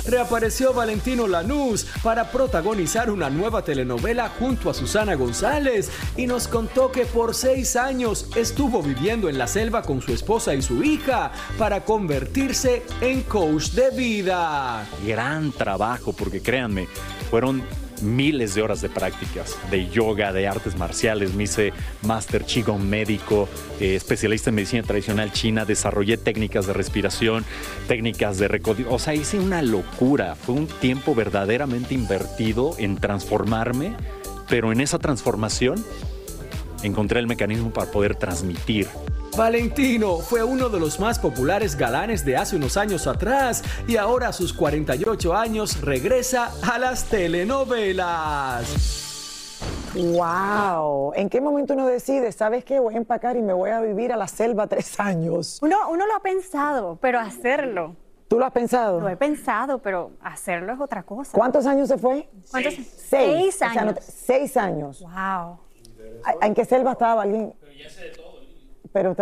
reapareció 0.09 0.73
Valentino 0.73 1.29
Lanús 1.29 1.87
para 2.03 2.33
protagonizar 2.33 3.11
una 3.11 3.31
nueva 3.31 3.63
telenovela 3.63 4.29
junto 4.39 4.71
a 4.71 4.75
Susana 4.75 5.15
González 5.15 5.91
y 6.17 6.27
nos 6.27 6.49
contó 6.49 6.91
que 6.91 7.07
por 7.07 7.35
seis 7.35 7.77
años 7.77 8.29
estuvo 8.35 8.83
viviendo 8.83 9.29
en 9.29 9.39
la 9.39 9.47
selva 9.47 9.83
con 9.83 10.03
su 10.03 10.13
esposa 10.13 10.55
y 10.55 10.63
su 10.63 10.83
hija 10.83 11.31
para 11.59 11.85
convertirse 11.85 12.83
en 13.01 13.23
coach 13.23 13.71
de 13.71 13.91
vida. 13.91 14.87
Gran 15.07 15.53
trabajo, 15.53 16.13
porque 16.13 16.41
créanme, 16.41 16.89
fueron 17.31 17.63
miles 18.03 18.55
de 18.55 18.63
horas 18.63 18.81
de 18.81 18.89
prácticas 18.89 19.57
de 19.71 19.89
yoga, 19.89 20.33
de 20.33 20.47
artes 20.47 20.77
marciales. 20.77 21.35
Me 21.35 21.45
hice 21.45 21.73
Master 22.03 22.45
Qigong 22.45 22.83
médico, 22.83 23.49
eh, 23.81 23.95
especialista 23.97 24.51
en 24.51 24.57
medicina 24.57 24.83
tradicional 24.83 25.33
china. 25.33 25.65
Desarrollé 25.65 26.17
técnicas 26.17 26.67
de 26.67 26.73
respiración, 26.73 27.45
técnicas 27.87 28.39
de 28.39 28.49
recodicio. 28.49 28.93
O 28.93 28.99
sea, 28.99 29.15
hice 29.15 29.39
una 29.39 29.63
locura. 29.63 30.35
Fue 30.35 30.55
un 30.55 30.67
tiempo 30.67 31.15
verdaderamente 31.15 31.95
invertido 31.95 32.75
en 32.79 32.97
transformarme, 32.97 33.95
pero 34.49 34.73
en 34.73 34.81
esa 34.81 34.99
transformación 34.99 35.85
encontré 36.83 37.21
el 37.21 37.27
mecanismo 37.27 37.71
para 37.71 37.91
poder 37.91 38.15
transmitir 38.15 38.89
Valentino 39.37 40.19
fue 40.19 40.43
uno 40.43 40.69
de 40.69 40.81
los 40.81 40.99
más 40.99 41.19
populares 41.19 41.77
galanes 41.77 42.25
de 42.25 42.37
hace 42.37 42.57
unos 42.57 42.77
años 42.77 43.07
atrás 43.07 43.63
y 43.87 43.97
ahora 43.97 44.29
a 44.29 44.33
sus 44.33 44.53
48 44.53 45.35
años 45.35 45.81
regresa 45.81 46.53
a 46.63 46.79
las 46.79 47.05
telenovelas. 47.05 48.67
¡Wow! 49.95 51.13
¿En 51.15 51.29
qué 51.29 51.41
momento 51.41 51.75
uno 51.75 51.87
decide, 51.87 52.33
sabes 52.33 52.65
qué, 52.65 52.79
voy 52.81 52.95
a 52.95 52.99
empacar 52.99 53.37
y 53.37 53.43
me 53.43 53.53
voy 53.53 53.71
a 53.71 53.81
vivir 53.81 54.13
a 54.13 54.17
la 54.17 54.29
selva 54.29 54.67
tres 54.67 54.99
años? 55.01 55.59
Uno, 55.63 55.77
uno 55.91 56.07
lo 56.07 56.15
ha 56.15 56.21
pensado, 56.21 56.99
pero 57.01 57.19
hacerlo. 57.19 57.97
¿Tú 58.29 58.39
lo 58.39 58.45
has 58.45 58.53
pensado? 58.53 59.01
Lo 59.01 59.09
he 59.09 59.17
pensado, 59.17 59.79
pero 59.79 60.11
hacerlo 60.21 60.75
es 60.75 60.81
otra 60.81 61.03
cosa. 61.03 61.33
¿Cuántos 61.33 61.65
años 61.67 61.89
se 61.89 61.97
fue? 61.97 62.29
¿Cuántos? 62.51 62.75
Seis. 62.75 63.57
Seis 63.57 63.63
años. 63.63 63.97
seis 64.01 64.57
años. 64.57 65.01
Wow. 65.01 65.59
¿En 66.43 66.55
qué 66.55 66.65
selva 66.65 66.93
estaba 66.93 67.23
alguien? 67.23 67.55
Pero 67.59 67.73
ya 67.73 67.89
sé 67.89 68.03
de 68.03 68.11
todo. 68.11 68.28
Pero 68.93 69.15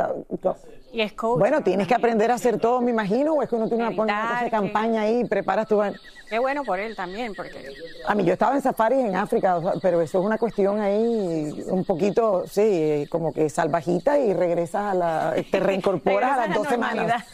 y 0.93 1.01
es 1.01 1.13
coach, 1.13 1.39
bueno, 1.39 1.63
tienes 1.63 1.87
que 1.87 1.95
aprender 1.95 2.31
a 2.31 2.35
hacer 2.35 2.59
todo, 2.59 2.81
me 2.81 2.91
imagino, 2.91 3.35
o 3.35 3.43
es 3.43 3.49
que 3.49 3.57
uno 3.57 3.69
tiene 3.69 3.87
una, 3.87 4.03
una 4.03 4.43
de 4.45 4.51
campaña 4.51 5.03
ahí 5.03 5.21
y 5.21 5.25
preparas 5.25 5.67
tu... 5.67 5.83
Qué 6.29 6.39
bueno 6.39 6.65
por 6.65 6.81
él 6.81 6.97
también, 6.97 7.35
porque... 7.35 7.73
A 8.07 8.15
mí, 8.15 8.25
yo 8.25 8.33
estaba 8.33 8.57
en 8.57 8.63
safaris 8.63 8.99
en 8.99 9.15
África, 9.15 9.61
pero 9.83 10.01
eso 10.01 10.19
es 10.19 10.25
una 10.25 10.39
cuestión 10.39 10.81
ahí 10.81 11.65
un 11.67 11.85
poquito, 11.85 12.45
sí, 12.49 13.07
como 13.11 13.33
que 13.33 13.51
salvajita 13.51 14.19
y 14.19 14.33
regresas 14.33 14.93
a 14.93 14.95
la... 14.95 15.35
te 15.51 15.61
reincorporas 15.61 16.33
a 16.33 16.47
las 16.47 16.57
dos 16.57 16.69
semanas. 16.69 17.25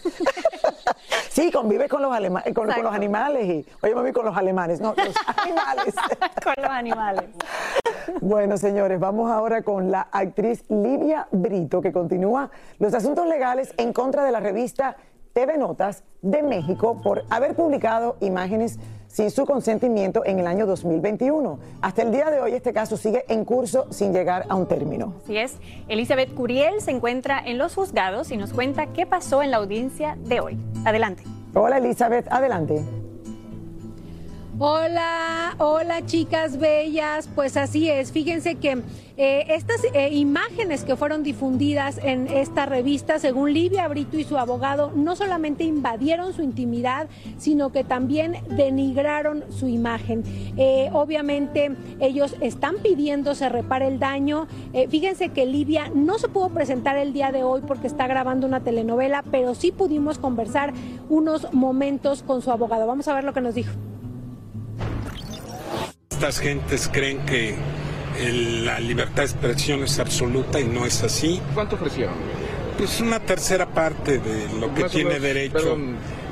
sí, 1.30 1.50
convives 1.50 1.88
con 1.88 2.02
los, 2.02 2.14
con, 2.52 2.52
con, 2.52 2.82
los 2.82 2.94
animales 2.94 3.46
y... 3.46 3.66
Oye, 3.82 3.94
mami, 3.94 4.12
con 4.12 4.24
los 4.24 4.36
alemanes, 4.36 4.80
no, 4.80 4.94
los 4.96 5.14
animales. 5.36 5.94
con 6.44 6.54
los 6.56 6.70
animales. 6.70 7.24
Bueno, 8.20 8.56
señores, 8.56 9.00
vamos 9.00 9.30
ahora 9.30 9.62
con 9.62 9.90
la 9.90 10.02
actriz 10.12 10.64
Livia 10.68 11.28
Brito, 11.30 11.80
que 11.80 11.92
continúa 11.92 12.50
los 12.78 12.94
asuntos 12.94 13.26
legales 13.26 13.74
en 13.76 13.92
contra 13.92 14.24
de 14.24 14.32
la 14.32 14.40
revista 14.40 14.96
TV 15.32 15.56
Notas 15.56 16.04
de 16.20 16.42
México 16.42 17.00
por 17.02 17.24
haber 17.30 17.54
publicado 17.54 18.16
imágenes 18.20 18.78
sin 19.08 19.30
su 19.30 19.44
consentimiento 19.44 20.24
en 20.24 20.38
el 20.38 20.46
año 20.46 20.66
2021. 20.66 21.58
Hasta 21.82 22.02
el 22.02 22.12
día 22.12 22.30
de 22.30 22.40
hoy 22.40 22.52
este 22.52 22.72
caso 22.72 22.96
sigue 22.96 23.24
en 23.28 23.44
curso 23.44 23.86
sin 23.90 24.12
llegar 24.12 24.46
a 24.48 24.54
un 24.54 24.66
término. 24.66 25.14
Así 25.24 25.36
es. 25.36 25.56
Elizabeth 25.88 26.34
Curiel 26.34 26.80
se 26.80 26.90
encuentra 26.90 27.42
en 27.44 27.58
los 27.58 27.74
juzgados 27.74 28.30
y 28.30 28.36
nos 28.36 28.52
cuenta 28.52 28.86
qué 28.86 29.06
pasó 29.06 29.42
en 29.42 29.50
la 29.50 29.58
audiencia 29.58 30.16
de 30.24 30.40
hoy. 30.40 30.58
Adelante. 30.84 31.24
Hola 31.54 31.78
Elizabeth, 31.78 32.26
adelante. 32.30 32.82
Hola, 34.64 35.56
hola 35.58 36.06
chicas 36.06 36.56
bellas, 36.56 37.28
pues 37.34 37.56
así 37.56 37.90
es, 37.90 38.12
fíjense 38.12 38.54
que 38.54 38.80
eh, 39.16 39.44
estas 39.48 39.82
eh, 39.92 40.10
imágenes 40.12 40.84
que 40.84 40.94
fueron 40.94 41.24
difundidas 41.24 41.98
en 41.98 42.28
esta 42.28 42.64
revista, 42.64 43.18
según 43.18 43.52
Livia 43.52 43.88
Brito 43.88 44.16
y 44.16 44.22
su 44.22 44.38
abogado, 44.38 44.92
no 44.94 45.16
solamente 45.16 45.64
invadieron 45.64 46.32
su 46.32 46.42
intimidad, 46.42 47.08
sino 47.38 47.72
que 47.72 47.82
también 47.82 48.36
denigraron 48.50 49.42
su 49.50 49.66
imagen. 49.66 50.22
Eh, 50.56 50.90
obviamente 50.92 51.72
ellos 51.98 52.36
están 52.40 52.76
pidiendo 52.84 53.34
se 53.34 53.48
repare 53.48 53.88
el 53.88 53.98
daño. 53.98 54.46
fíjense 54.88 55.30
que 55.30 55.44
Livia 55.44 55.90
no 55.92 56.20
se 56.20 56.28
pudo 56.28 56.50
presentar 56.50 56.96
el 56.98 57.12
día 57.12 57.32
de 57.32 57.42
hoy 57.42 57.62
porque 57.66 57.88
está 57.88 58.06
grabando 58.06 58.46
una 58.46 58.60
telenovela, 58.60 59.24
pero 59.28 59.56
sí 59.56 59.72
pudimos 59.72 60.18
conversar 60.18 60.72
unos 61.08 61.52
momentos 61.52 62.22
con 62.22 62.42
su 62.42 62.52
abogado. 62.52 62.86
Vamos 62.86 63.08
a 63.08 63.14
ver 63.14 63.24
lo 63.24 63.32
que 63.32 63.40
nos 63.40 63.56
dijo 63.56 63.72
estas 66.22 66.38
gentes 66.38 66.88
creen 66.92 67.18
que 67.26 67.56
la 68.62 68.78
libertad 68.78 69.24
de 69.24 69.24
expresión 69.24 69.82
es 69.82 69.98
absoluta 69.98 70.60
y 70.60 70.64
no 70.64 70.86
es 70.86 71.02
así. 71.02 71.42
¿Cuánto 71.52 71.74
ofrecieron? 71.74 72.14
Pues 72.78 73.00
una 73.00 73.18
tercera 73.18 73.66
parte 73.66 74.20
de 74.20 74.46
lo 74.60 74.72
que 74.72 74.84
tiene 74.84 75.18
derecho. 75.18 75.76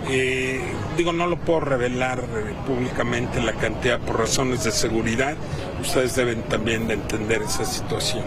Eh, 0.08 0.60
digo, 0.96 1.12
no 1.12 1.26
lo 1.26 1.38
puedo 1.38 1.58
revelar 1.58 2.20
eh, 2.20 2.54
públicamente 2.68 3.42
la 3.42 3.54
cantidad 3.54 3.98
por 3.98 4.20
razones 4.20 4.62
de 4.62 4.70
seguridad. 4.70 5.34
Ustedes 5.80 6.14
deben 6.14 6.42
también 6.42 6.86
de 6.86 6.94
entender 6.94 7.42
esa 7.42 7.64
situación. 7.64 8.22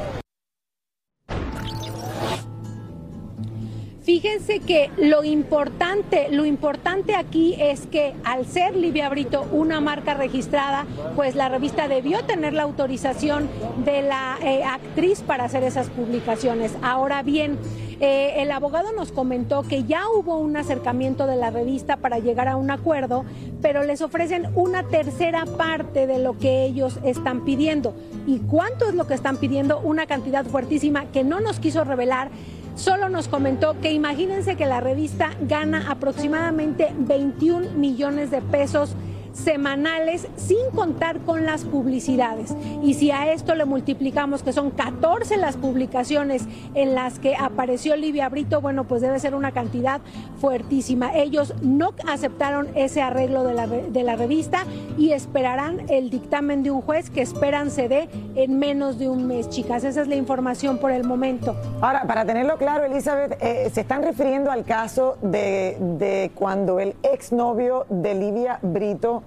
Fíjense 4.43 4.65
que 4.65 4.89
lo 4.97 5.23
importante, 5.23 6.27
lo 6.29 6.43
importante 6.45 7.15
aquí 7.15 7.55
es 7.57 7.85
que 7.87 8.13
al 8.25 8.45
ser 8.45 8.75
Livia 8.75 9.07
Brito 9.07 9.45
una 9.53 9.79
marca 9.79 10.15
registrada, 10.15 10.85
pues 11.15 11.35
la 11.35 11.47
revista 11.47 11.87
debió 11.87 12.25
tener 12.25 12.51
la 12.51 12.63
autorización 12.63 13.47
de 13.85 14.01
la 14.01 14.37
eh, 14.43 14.63
actriz 14.65 15.21
para 15.21 15.45
hacer 15.45 15.63
esas 15.63 15.89
publicaciones. 15.89 16.75
Ahora 16.81 17.23
bien, 17.23 17.57
eh, 18.01 18.41
el 18.41 18.51
abogado 18.51 18.91
nos 18.91 19.13
comentó 19.13 19.63
que 19.63 19.85
ya 19.85 20.09
hubo 20.09 20.37
un 20.37 20.57
acercamiento 20.57 21.25
de 21.25 21.37
la 21.37 21.49
revista 21.49 21.95
para 21.95 22.19
llegar 22.19 22.49
a 22.49 22.57
un 22.57 22.69
acuerdo, 22.69 23.23
pero 23.61 23.83
les 23.83 24.01
ofrecen 24.01 24.49
una 24.55 24.83
tercera 24.83 25.45
parte 25.45 26.05
de 26.05 26.19
lo 26.19 26.37
que 26.37 26.65
ellos 26.65 26.99
están 27.05 27.45
pidiendo. 27.45 27.95
¿Y 28.27 28.39
cuánto 28.39 28.89
es 28.89 28.95
lo 28.95 29.07
que 29.07 29.13
están 29.13 29.37
pidiendo? 29.37 29.79
Una 29.79 30.05
cantidad 30.05 30.45
fuertísima 30.45 31.05
que 31.13 31.23
no 31.23 31.39
nos 31.39 31.59
quiso 31.61 31.85
revelar 31.85 32.29
solo 32.75 33.09
nos 33.09 33.27
comentó 33.27 33.79
que 33.79 33.91
imagínense 33.91 34.55
que 34.55 34.65
la 34.65 34.79
revista 34.79 35.31
gana 35.41 35.85
aproximadamente 35.89 36.93
21 36.97 37.71
millones 37.71 38.31
de 38.31 38.41
pesos 38.41 38.95
semanales 39.33 40.27
sin 40.37 40.69
contar 40.73 41.19
con 41.19 41.45
las 41.45 41.63
publicidades. 41.65 42.55
Y 42.81 42.93
si 42.93 43.11
a 43.11 43.33
esto 43.33 43.55
le 43.55 43.65
multiplicamos 43.65 44.43
que 44.43 44.53
son 44.53 44.71
14 44.71 45.37
las 45.37 45.57
publicaciones 45.57 46.45
en 46.75 46.95
las 46.95 47.19
que 47.19 47.35
apareció 47.35 47.95
Livia 47.95 48.29
Brito, 48.29 48.61
bueno, 48.61 48.85
pues 48.85 49.01
debe 49.01 49.19
ser 49.19 49.35
una 49.35 49.51
cantidad 49.51 50.01
fuertísima. 50.39 51.15
Ellos 51.15 51.53
no 51.61 51.93
aceptaron 52.07 52.67
ese 52.75 53.01
arreglo 53.01 53.43
de 53.43 53.53
la, 53.53 53.67
de 53.67 54.03
la 54.03 54.15
revista 54.15 54.65
y 54.97 55.11
esperarán 55.11 55.89
el 55.89 56.09
dictamen 56.09 56.63
de 56.63 56.71
un 56.71 56.81
juez 56.81 57.09
que 57.09 57.21
esperan 57.21 57.71
se 57.71 57.87
dé 57.87 58.09
en 58.35 58.59
menos 58.59 58.99
de 58.99 59.09
un 59.09 59.27
mes, 59.27 59.49
chicas. 59.49 59.83
Esa 59.83 60.01
es 60.01 60.07
la 60.07 60.15
información 60.15 60.77
por 60.77 60.91
el 60.91 61.03
momento. 61.03 61.55
Ahora, 61.81 62.03
para 62.03 62.25
tenerlo 62.25 62.57
claro, 62.57 62.85
Elizabeth, 62.85 63.37
eh, 63.41 63.69
se 63.73 63.81
están 63.81 64.03
refiriendo 64.03 64.51
al 64.51 64.63
caso 64.63 65.17
de, 65.21 65.77
de 65.79 66.31
cuando 66.35 66.79
el 66.79 66.95
exnovio 67.03 67.85
de 67.89 68.15
Livia 68.15 68.59
Brito 68.61 69.22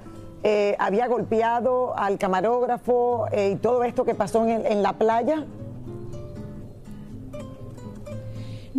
eh, 0.48 0.76
había 0.78 1.08
golpeado 1.08 1.98
al 1.98 2.18
camarógrafo 2.18 3.26
eh, 3.32 3.50
y 3.54 3.56
todo 3.56 3.82
esto 3.82 4.04
que 4.04 4.14
pasó 4.14 4.46
en, 4.46 4.64
en 4.64 4.80
la 4.80 4.92
playa. 4.92 5.44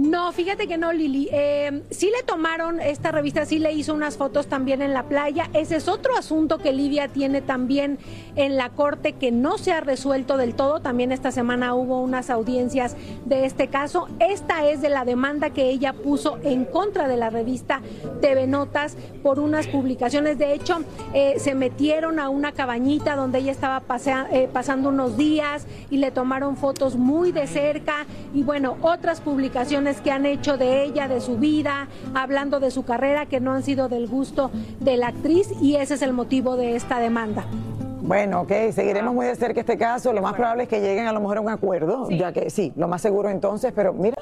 No, 0.07 0.31
fíjate 0.31 0.67
que 0.67 0.77
no, 0.77 0.93
Lili. 0.93 1.27
Eh, 1.33 1.83
sí 1.89 2.09
le 2.15 2.23
tomaron 2.23 2.79
esta 2.79 3.11
revista, 3.11 3.45
sí 3.45 3.59
le 3.59 3.73
hizo 3.73 3.93
unas 3.93 4.15
fotos 4.15 4.47
también 4.47 4.81
en 4.81 4.93
la 4.93 5.03
playa. 5.03 5.49
Ese 5.53 5.75
es 5.75 5.89
otro 5.89 6.15
asunto 6.15 6.59
que 6.59 6.71
Livia 6.71 7.09
tiene 7.09 7.41
también 7.41 7.99
en 8.37 8.55
la 8.55 8.69
corte 8.69 9.13
que 9.13 9.33
no 9.33 9.57
se 9.57 9.73
ha 9.73 9.81
resuelto 9.81 10.37
del 10.37 10.55
todo. 10.55 10.79
También 10.79 11.11
esta 11.11 11.33
semana 11.33 11.73
hubo 11.73 11.99
unas 11.99 12.29
audiencias 12.29 12.95
de 13.25 13.43
este 13.45 13.67
caso. 13.67 14.07
Esta 14.19 14.69
es 14.69 14.81
de 14.81 14.87
la 14.87 15.03
demanda 15.03 15.49
que 15.49 15.69
ella 15.69 15.91
puso 15.91 16.39
en 16.41 16.63
contra 16.63 17.09
de 17.09 17.17
la 17.17 17.29
revista 17.29 17.81
TV 18.21 18.47
Notas 18.47 18.95
por 19.21 19.39
unas 19.39 19.67
publicaciones. 19.67 20.37
De 20.37 20.53
hecho, 20.53 20.79
eh, 21.13 21.33
se 21.37 21.53
metieron 21.53 22.19
a 22.19 22.29
una 22.29 22.53
cabañita 22.53 23.17
donde 23.17 23.39
ella 23.39 23.51
estaba 23.51 23.83
eh, 24.31 24.47
pasando 24.53 24.87
unos 24.87 25.17
días 25.17 25.67
y 25.89 25.97
le 25.97 26.11
tomaron 26.11 26.55
fotos 26.55 26.95
muy 26.95 27.33
de 27.33 27.45
cerca. 27.45 28.05
Y 28.33 28.43
bueno, 28.43 28.77
otras 28.81 29.19
publicaciones 29.19 29.96
que 30.01 30.12
han 30.12 30.25
hecho 30.25 30.57
de 30.57 30.83
ella, 30.83 31.07
de 31.07 31.21
su 31.21 31.38
vida, 31.38 31.88
hablando 32.13 32.60
de 32.60 32.71
su 32.71 32.83
carrera, 32.83 33.25
que 33.25 33.39
no 33.39 33.53
han 33.53 33.63
sido 33.63 33.89
del 33.89 34.07
gusto 34.07 34.51
de 34.79 34.97
la 34.97 35.07
actriz 35.07 35.49
y 35.62 35.75
ese 35.75 35.95
es 35.95 36.01
el 36.01 36.13
motivo 36.13 36.55
de 36.55 36.75
esta 36.75 36.99
demanda. 36.99 37.45
Bueno, 38.01 38.41
ok, 38.41 38.51
seguiremos 38.73 39.13
muy 39.13 39.25
de 39.25 39.36
cerca 39.36 39.60
este 39.60 39.77
caso. 39.77 40.13
Lo 40.13 40.21
más 40.21 40.33
probable 40.33 40.63
es 40.63 40.69
que 40.69 40.79
lleguen 40.79 41.07
a 41.07 41.12
lo 41.12 41.19
mejor 41.19 41.38
a 41.38 41.41
un 41.41 41.49
acuerdo, 41.49 42.10
ya 42.10 42.31
que 42.31 42.49
sí, 42.49 42.71
lo 42.77 42.88
más 42.88 43.01
seguro 43.01 43.29
entonces, 43.29 43.73
pero 43.75 43.91
mira. 43.93 44.15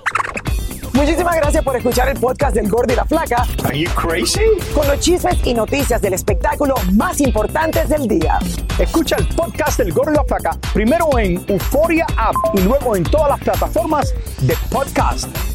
Muchísimas 0.96 1.36
gracias 1.36 1.64
por 1.64 1.76
escuchar 1.76 2.08
el 2.08 2.18
podcast 2.18 2.56
del 2.56 2.70
Gordo 2.70 2.94
y 2.94 2.96
la 2.96 3.04
Flaca. 3.04 3.46
Are 3.66 3.78
you 3.78 3.90
crazy? 3.92 4.40
Con 4.74 4.88
los 4.88 5.00
chismes 5.02 5.36
y 5.46 5.54
noticias 5.54 6.02
del 6.02 6.14
espectáculo 6.14 6.74
más 6.94 7.20
importantes 7.20 7.90
del 7.90 8.08
día. 8.08 8.40
Escucha 8.80 9.18
el 9.18 9.28
podcast 9.36 9.78
del 9.78 9.92
Gordo 9.92 10.14
y 10.14 10.16
la 10.16 10.24
Flaca 10.24 10.58
primero 10.74 11.08
en 11.20 11.44
Euforia 11.48 12.08
App 12.18 12.36
y 12.54 12.62
luego 12.62 12.96
en 12.96 13.04
todas 13.04 13.30
las 13.30 13.40
plataformas 13.42 14.16
de 14.42 14.56
podcast. 14.72 15.55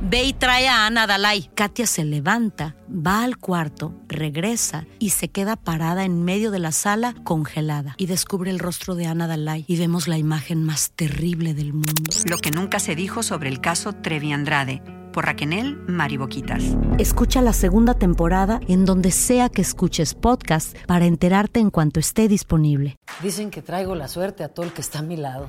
ve 0.00 0.24
y 0.24 0.32
trae 0.32 0.68
a 0.68 0.86
Ana 0.86 1.06
Dalai. 1.06 1.50
Katia 1.54 1.86
se 1.86 2.04
levanta, 2.04 2.76
va 2.88 3.24
al 3.24 3.38
cuarto, 3.38 3.94
regresa 4.08 4.86
y 4.98 5.10
se 5.10 5.28
queda 5.28 5.56
parada 5.56 6.04
en 6.04 6.24
medio 6.24 6.50
de 6.50 6.58
la 6.58 6.72
sala 6.72 7.14
congelada. 7.24 7.94
Y 7.98 8.06
descubre 8.06 8.50
el 8.50 8.58
rostro 8.58 8.94
de 8.94 9.06
Ana 9.06 9.26
Dalai 9.26 9.64
y 9.66 9.76
vemos 9.76 10.08
la 10.08 10.18
imagen 10.18 10.64
más 10.64 10.92
terrible 10.92 11.54
del 11.54 11.72
mundo. 11.72 12.02
Lo 12.26 12.38
que 12.38 12.50
nunca 12.50 12.78
se 12.78 12.94
dijo 12.94 13.22
sobre 13.22 13.48
el 13.48 13.60
caso 13.60 13.92
Trevi 13.92 14.32
Andrade 14.32 14.82
por 15.12 15.26
Raquenel 15.26 15.76
Mariboquitas. 15.86 16.62
Escucha 16.98 17.42
la 17.42 17.52
segunda 17.52 17.94
temporada 17.94 18.60
en 18.68 18.84
donde 18.84 19.10
sea 19.10 19.48
que 19.48 19.62
escuches 19.62 20.14
podcast 20.14 20.76
para 20.86 21.06
enterarte 21.06 21.60
en 21.60 21.70
cuanto 21.70 21.98
esté 21.98 22.28
disponible. 22.28 22.96
Dicen 23.22 23.50
que 23.50 23.62
traigo 23.62 23.94
la 23.94 24.08
suerte 24.08 24.44
a 24.44 24.48
todo 24.48 24.66
el 24.66 24.72
que 24.72 24.80
está 24.80 25.00
a 25.00 25.02
mi 25.02 25.16
lado. 25.16 25.48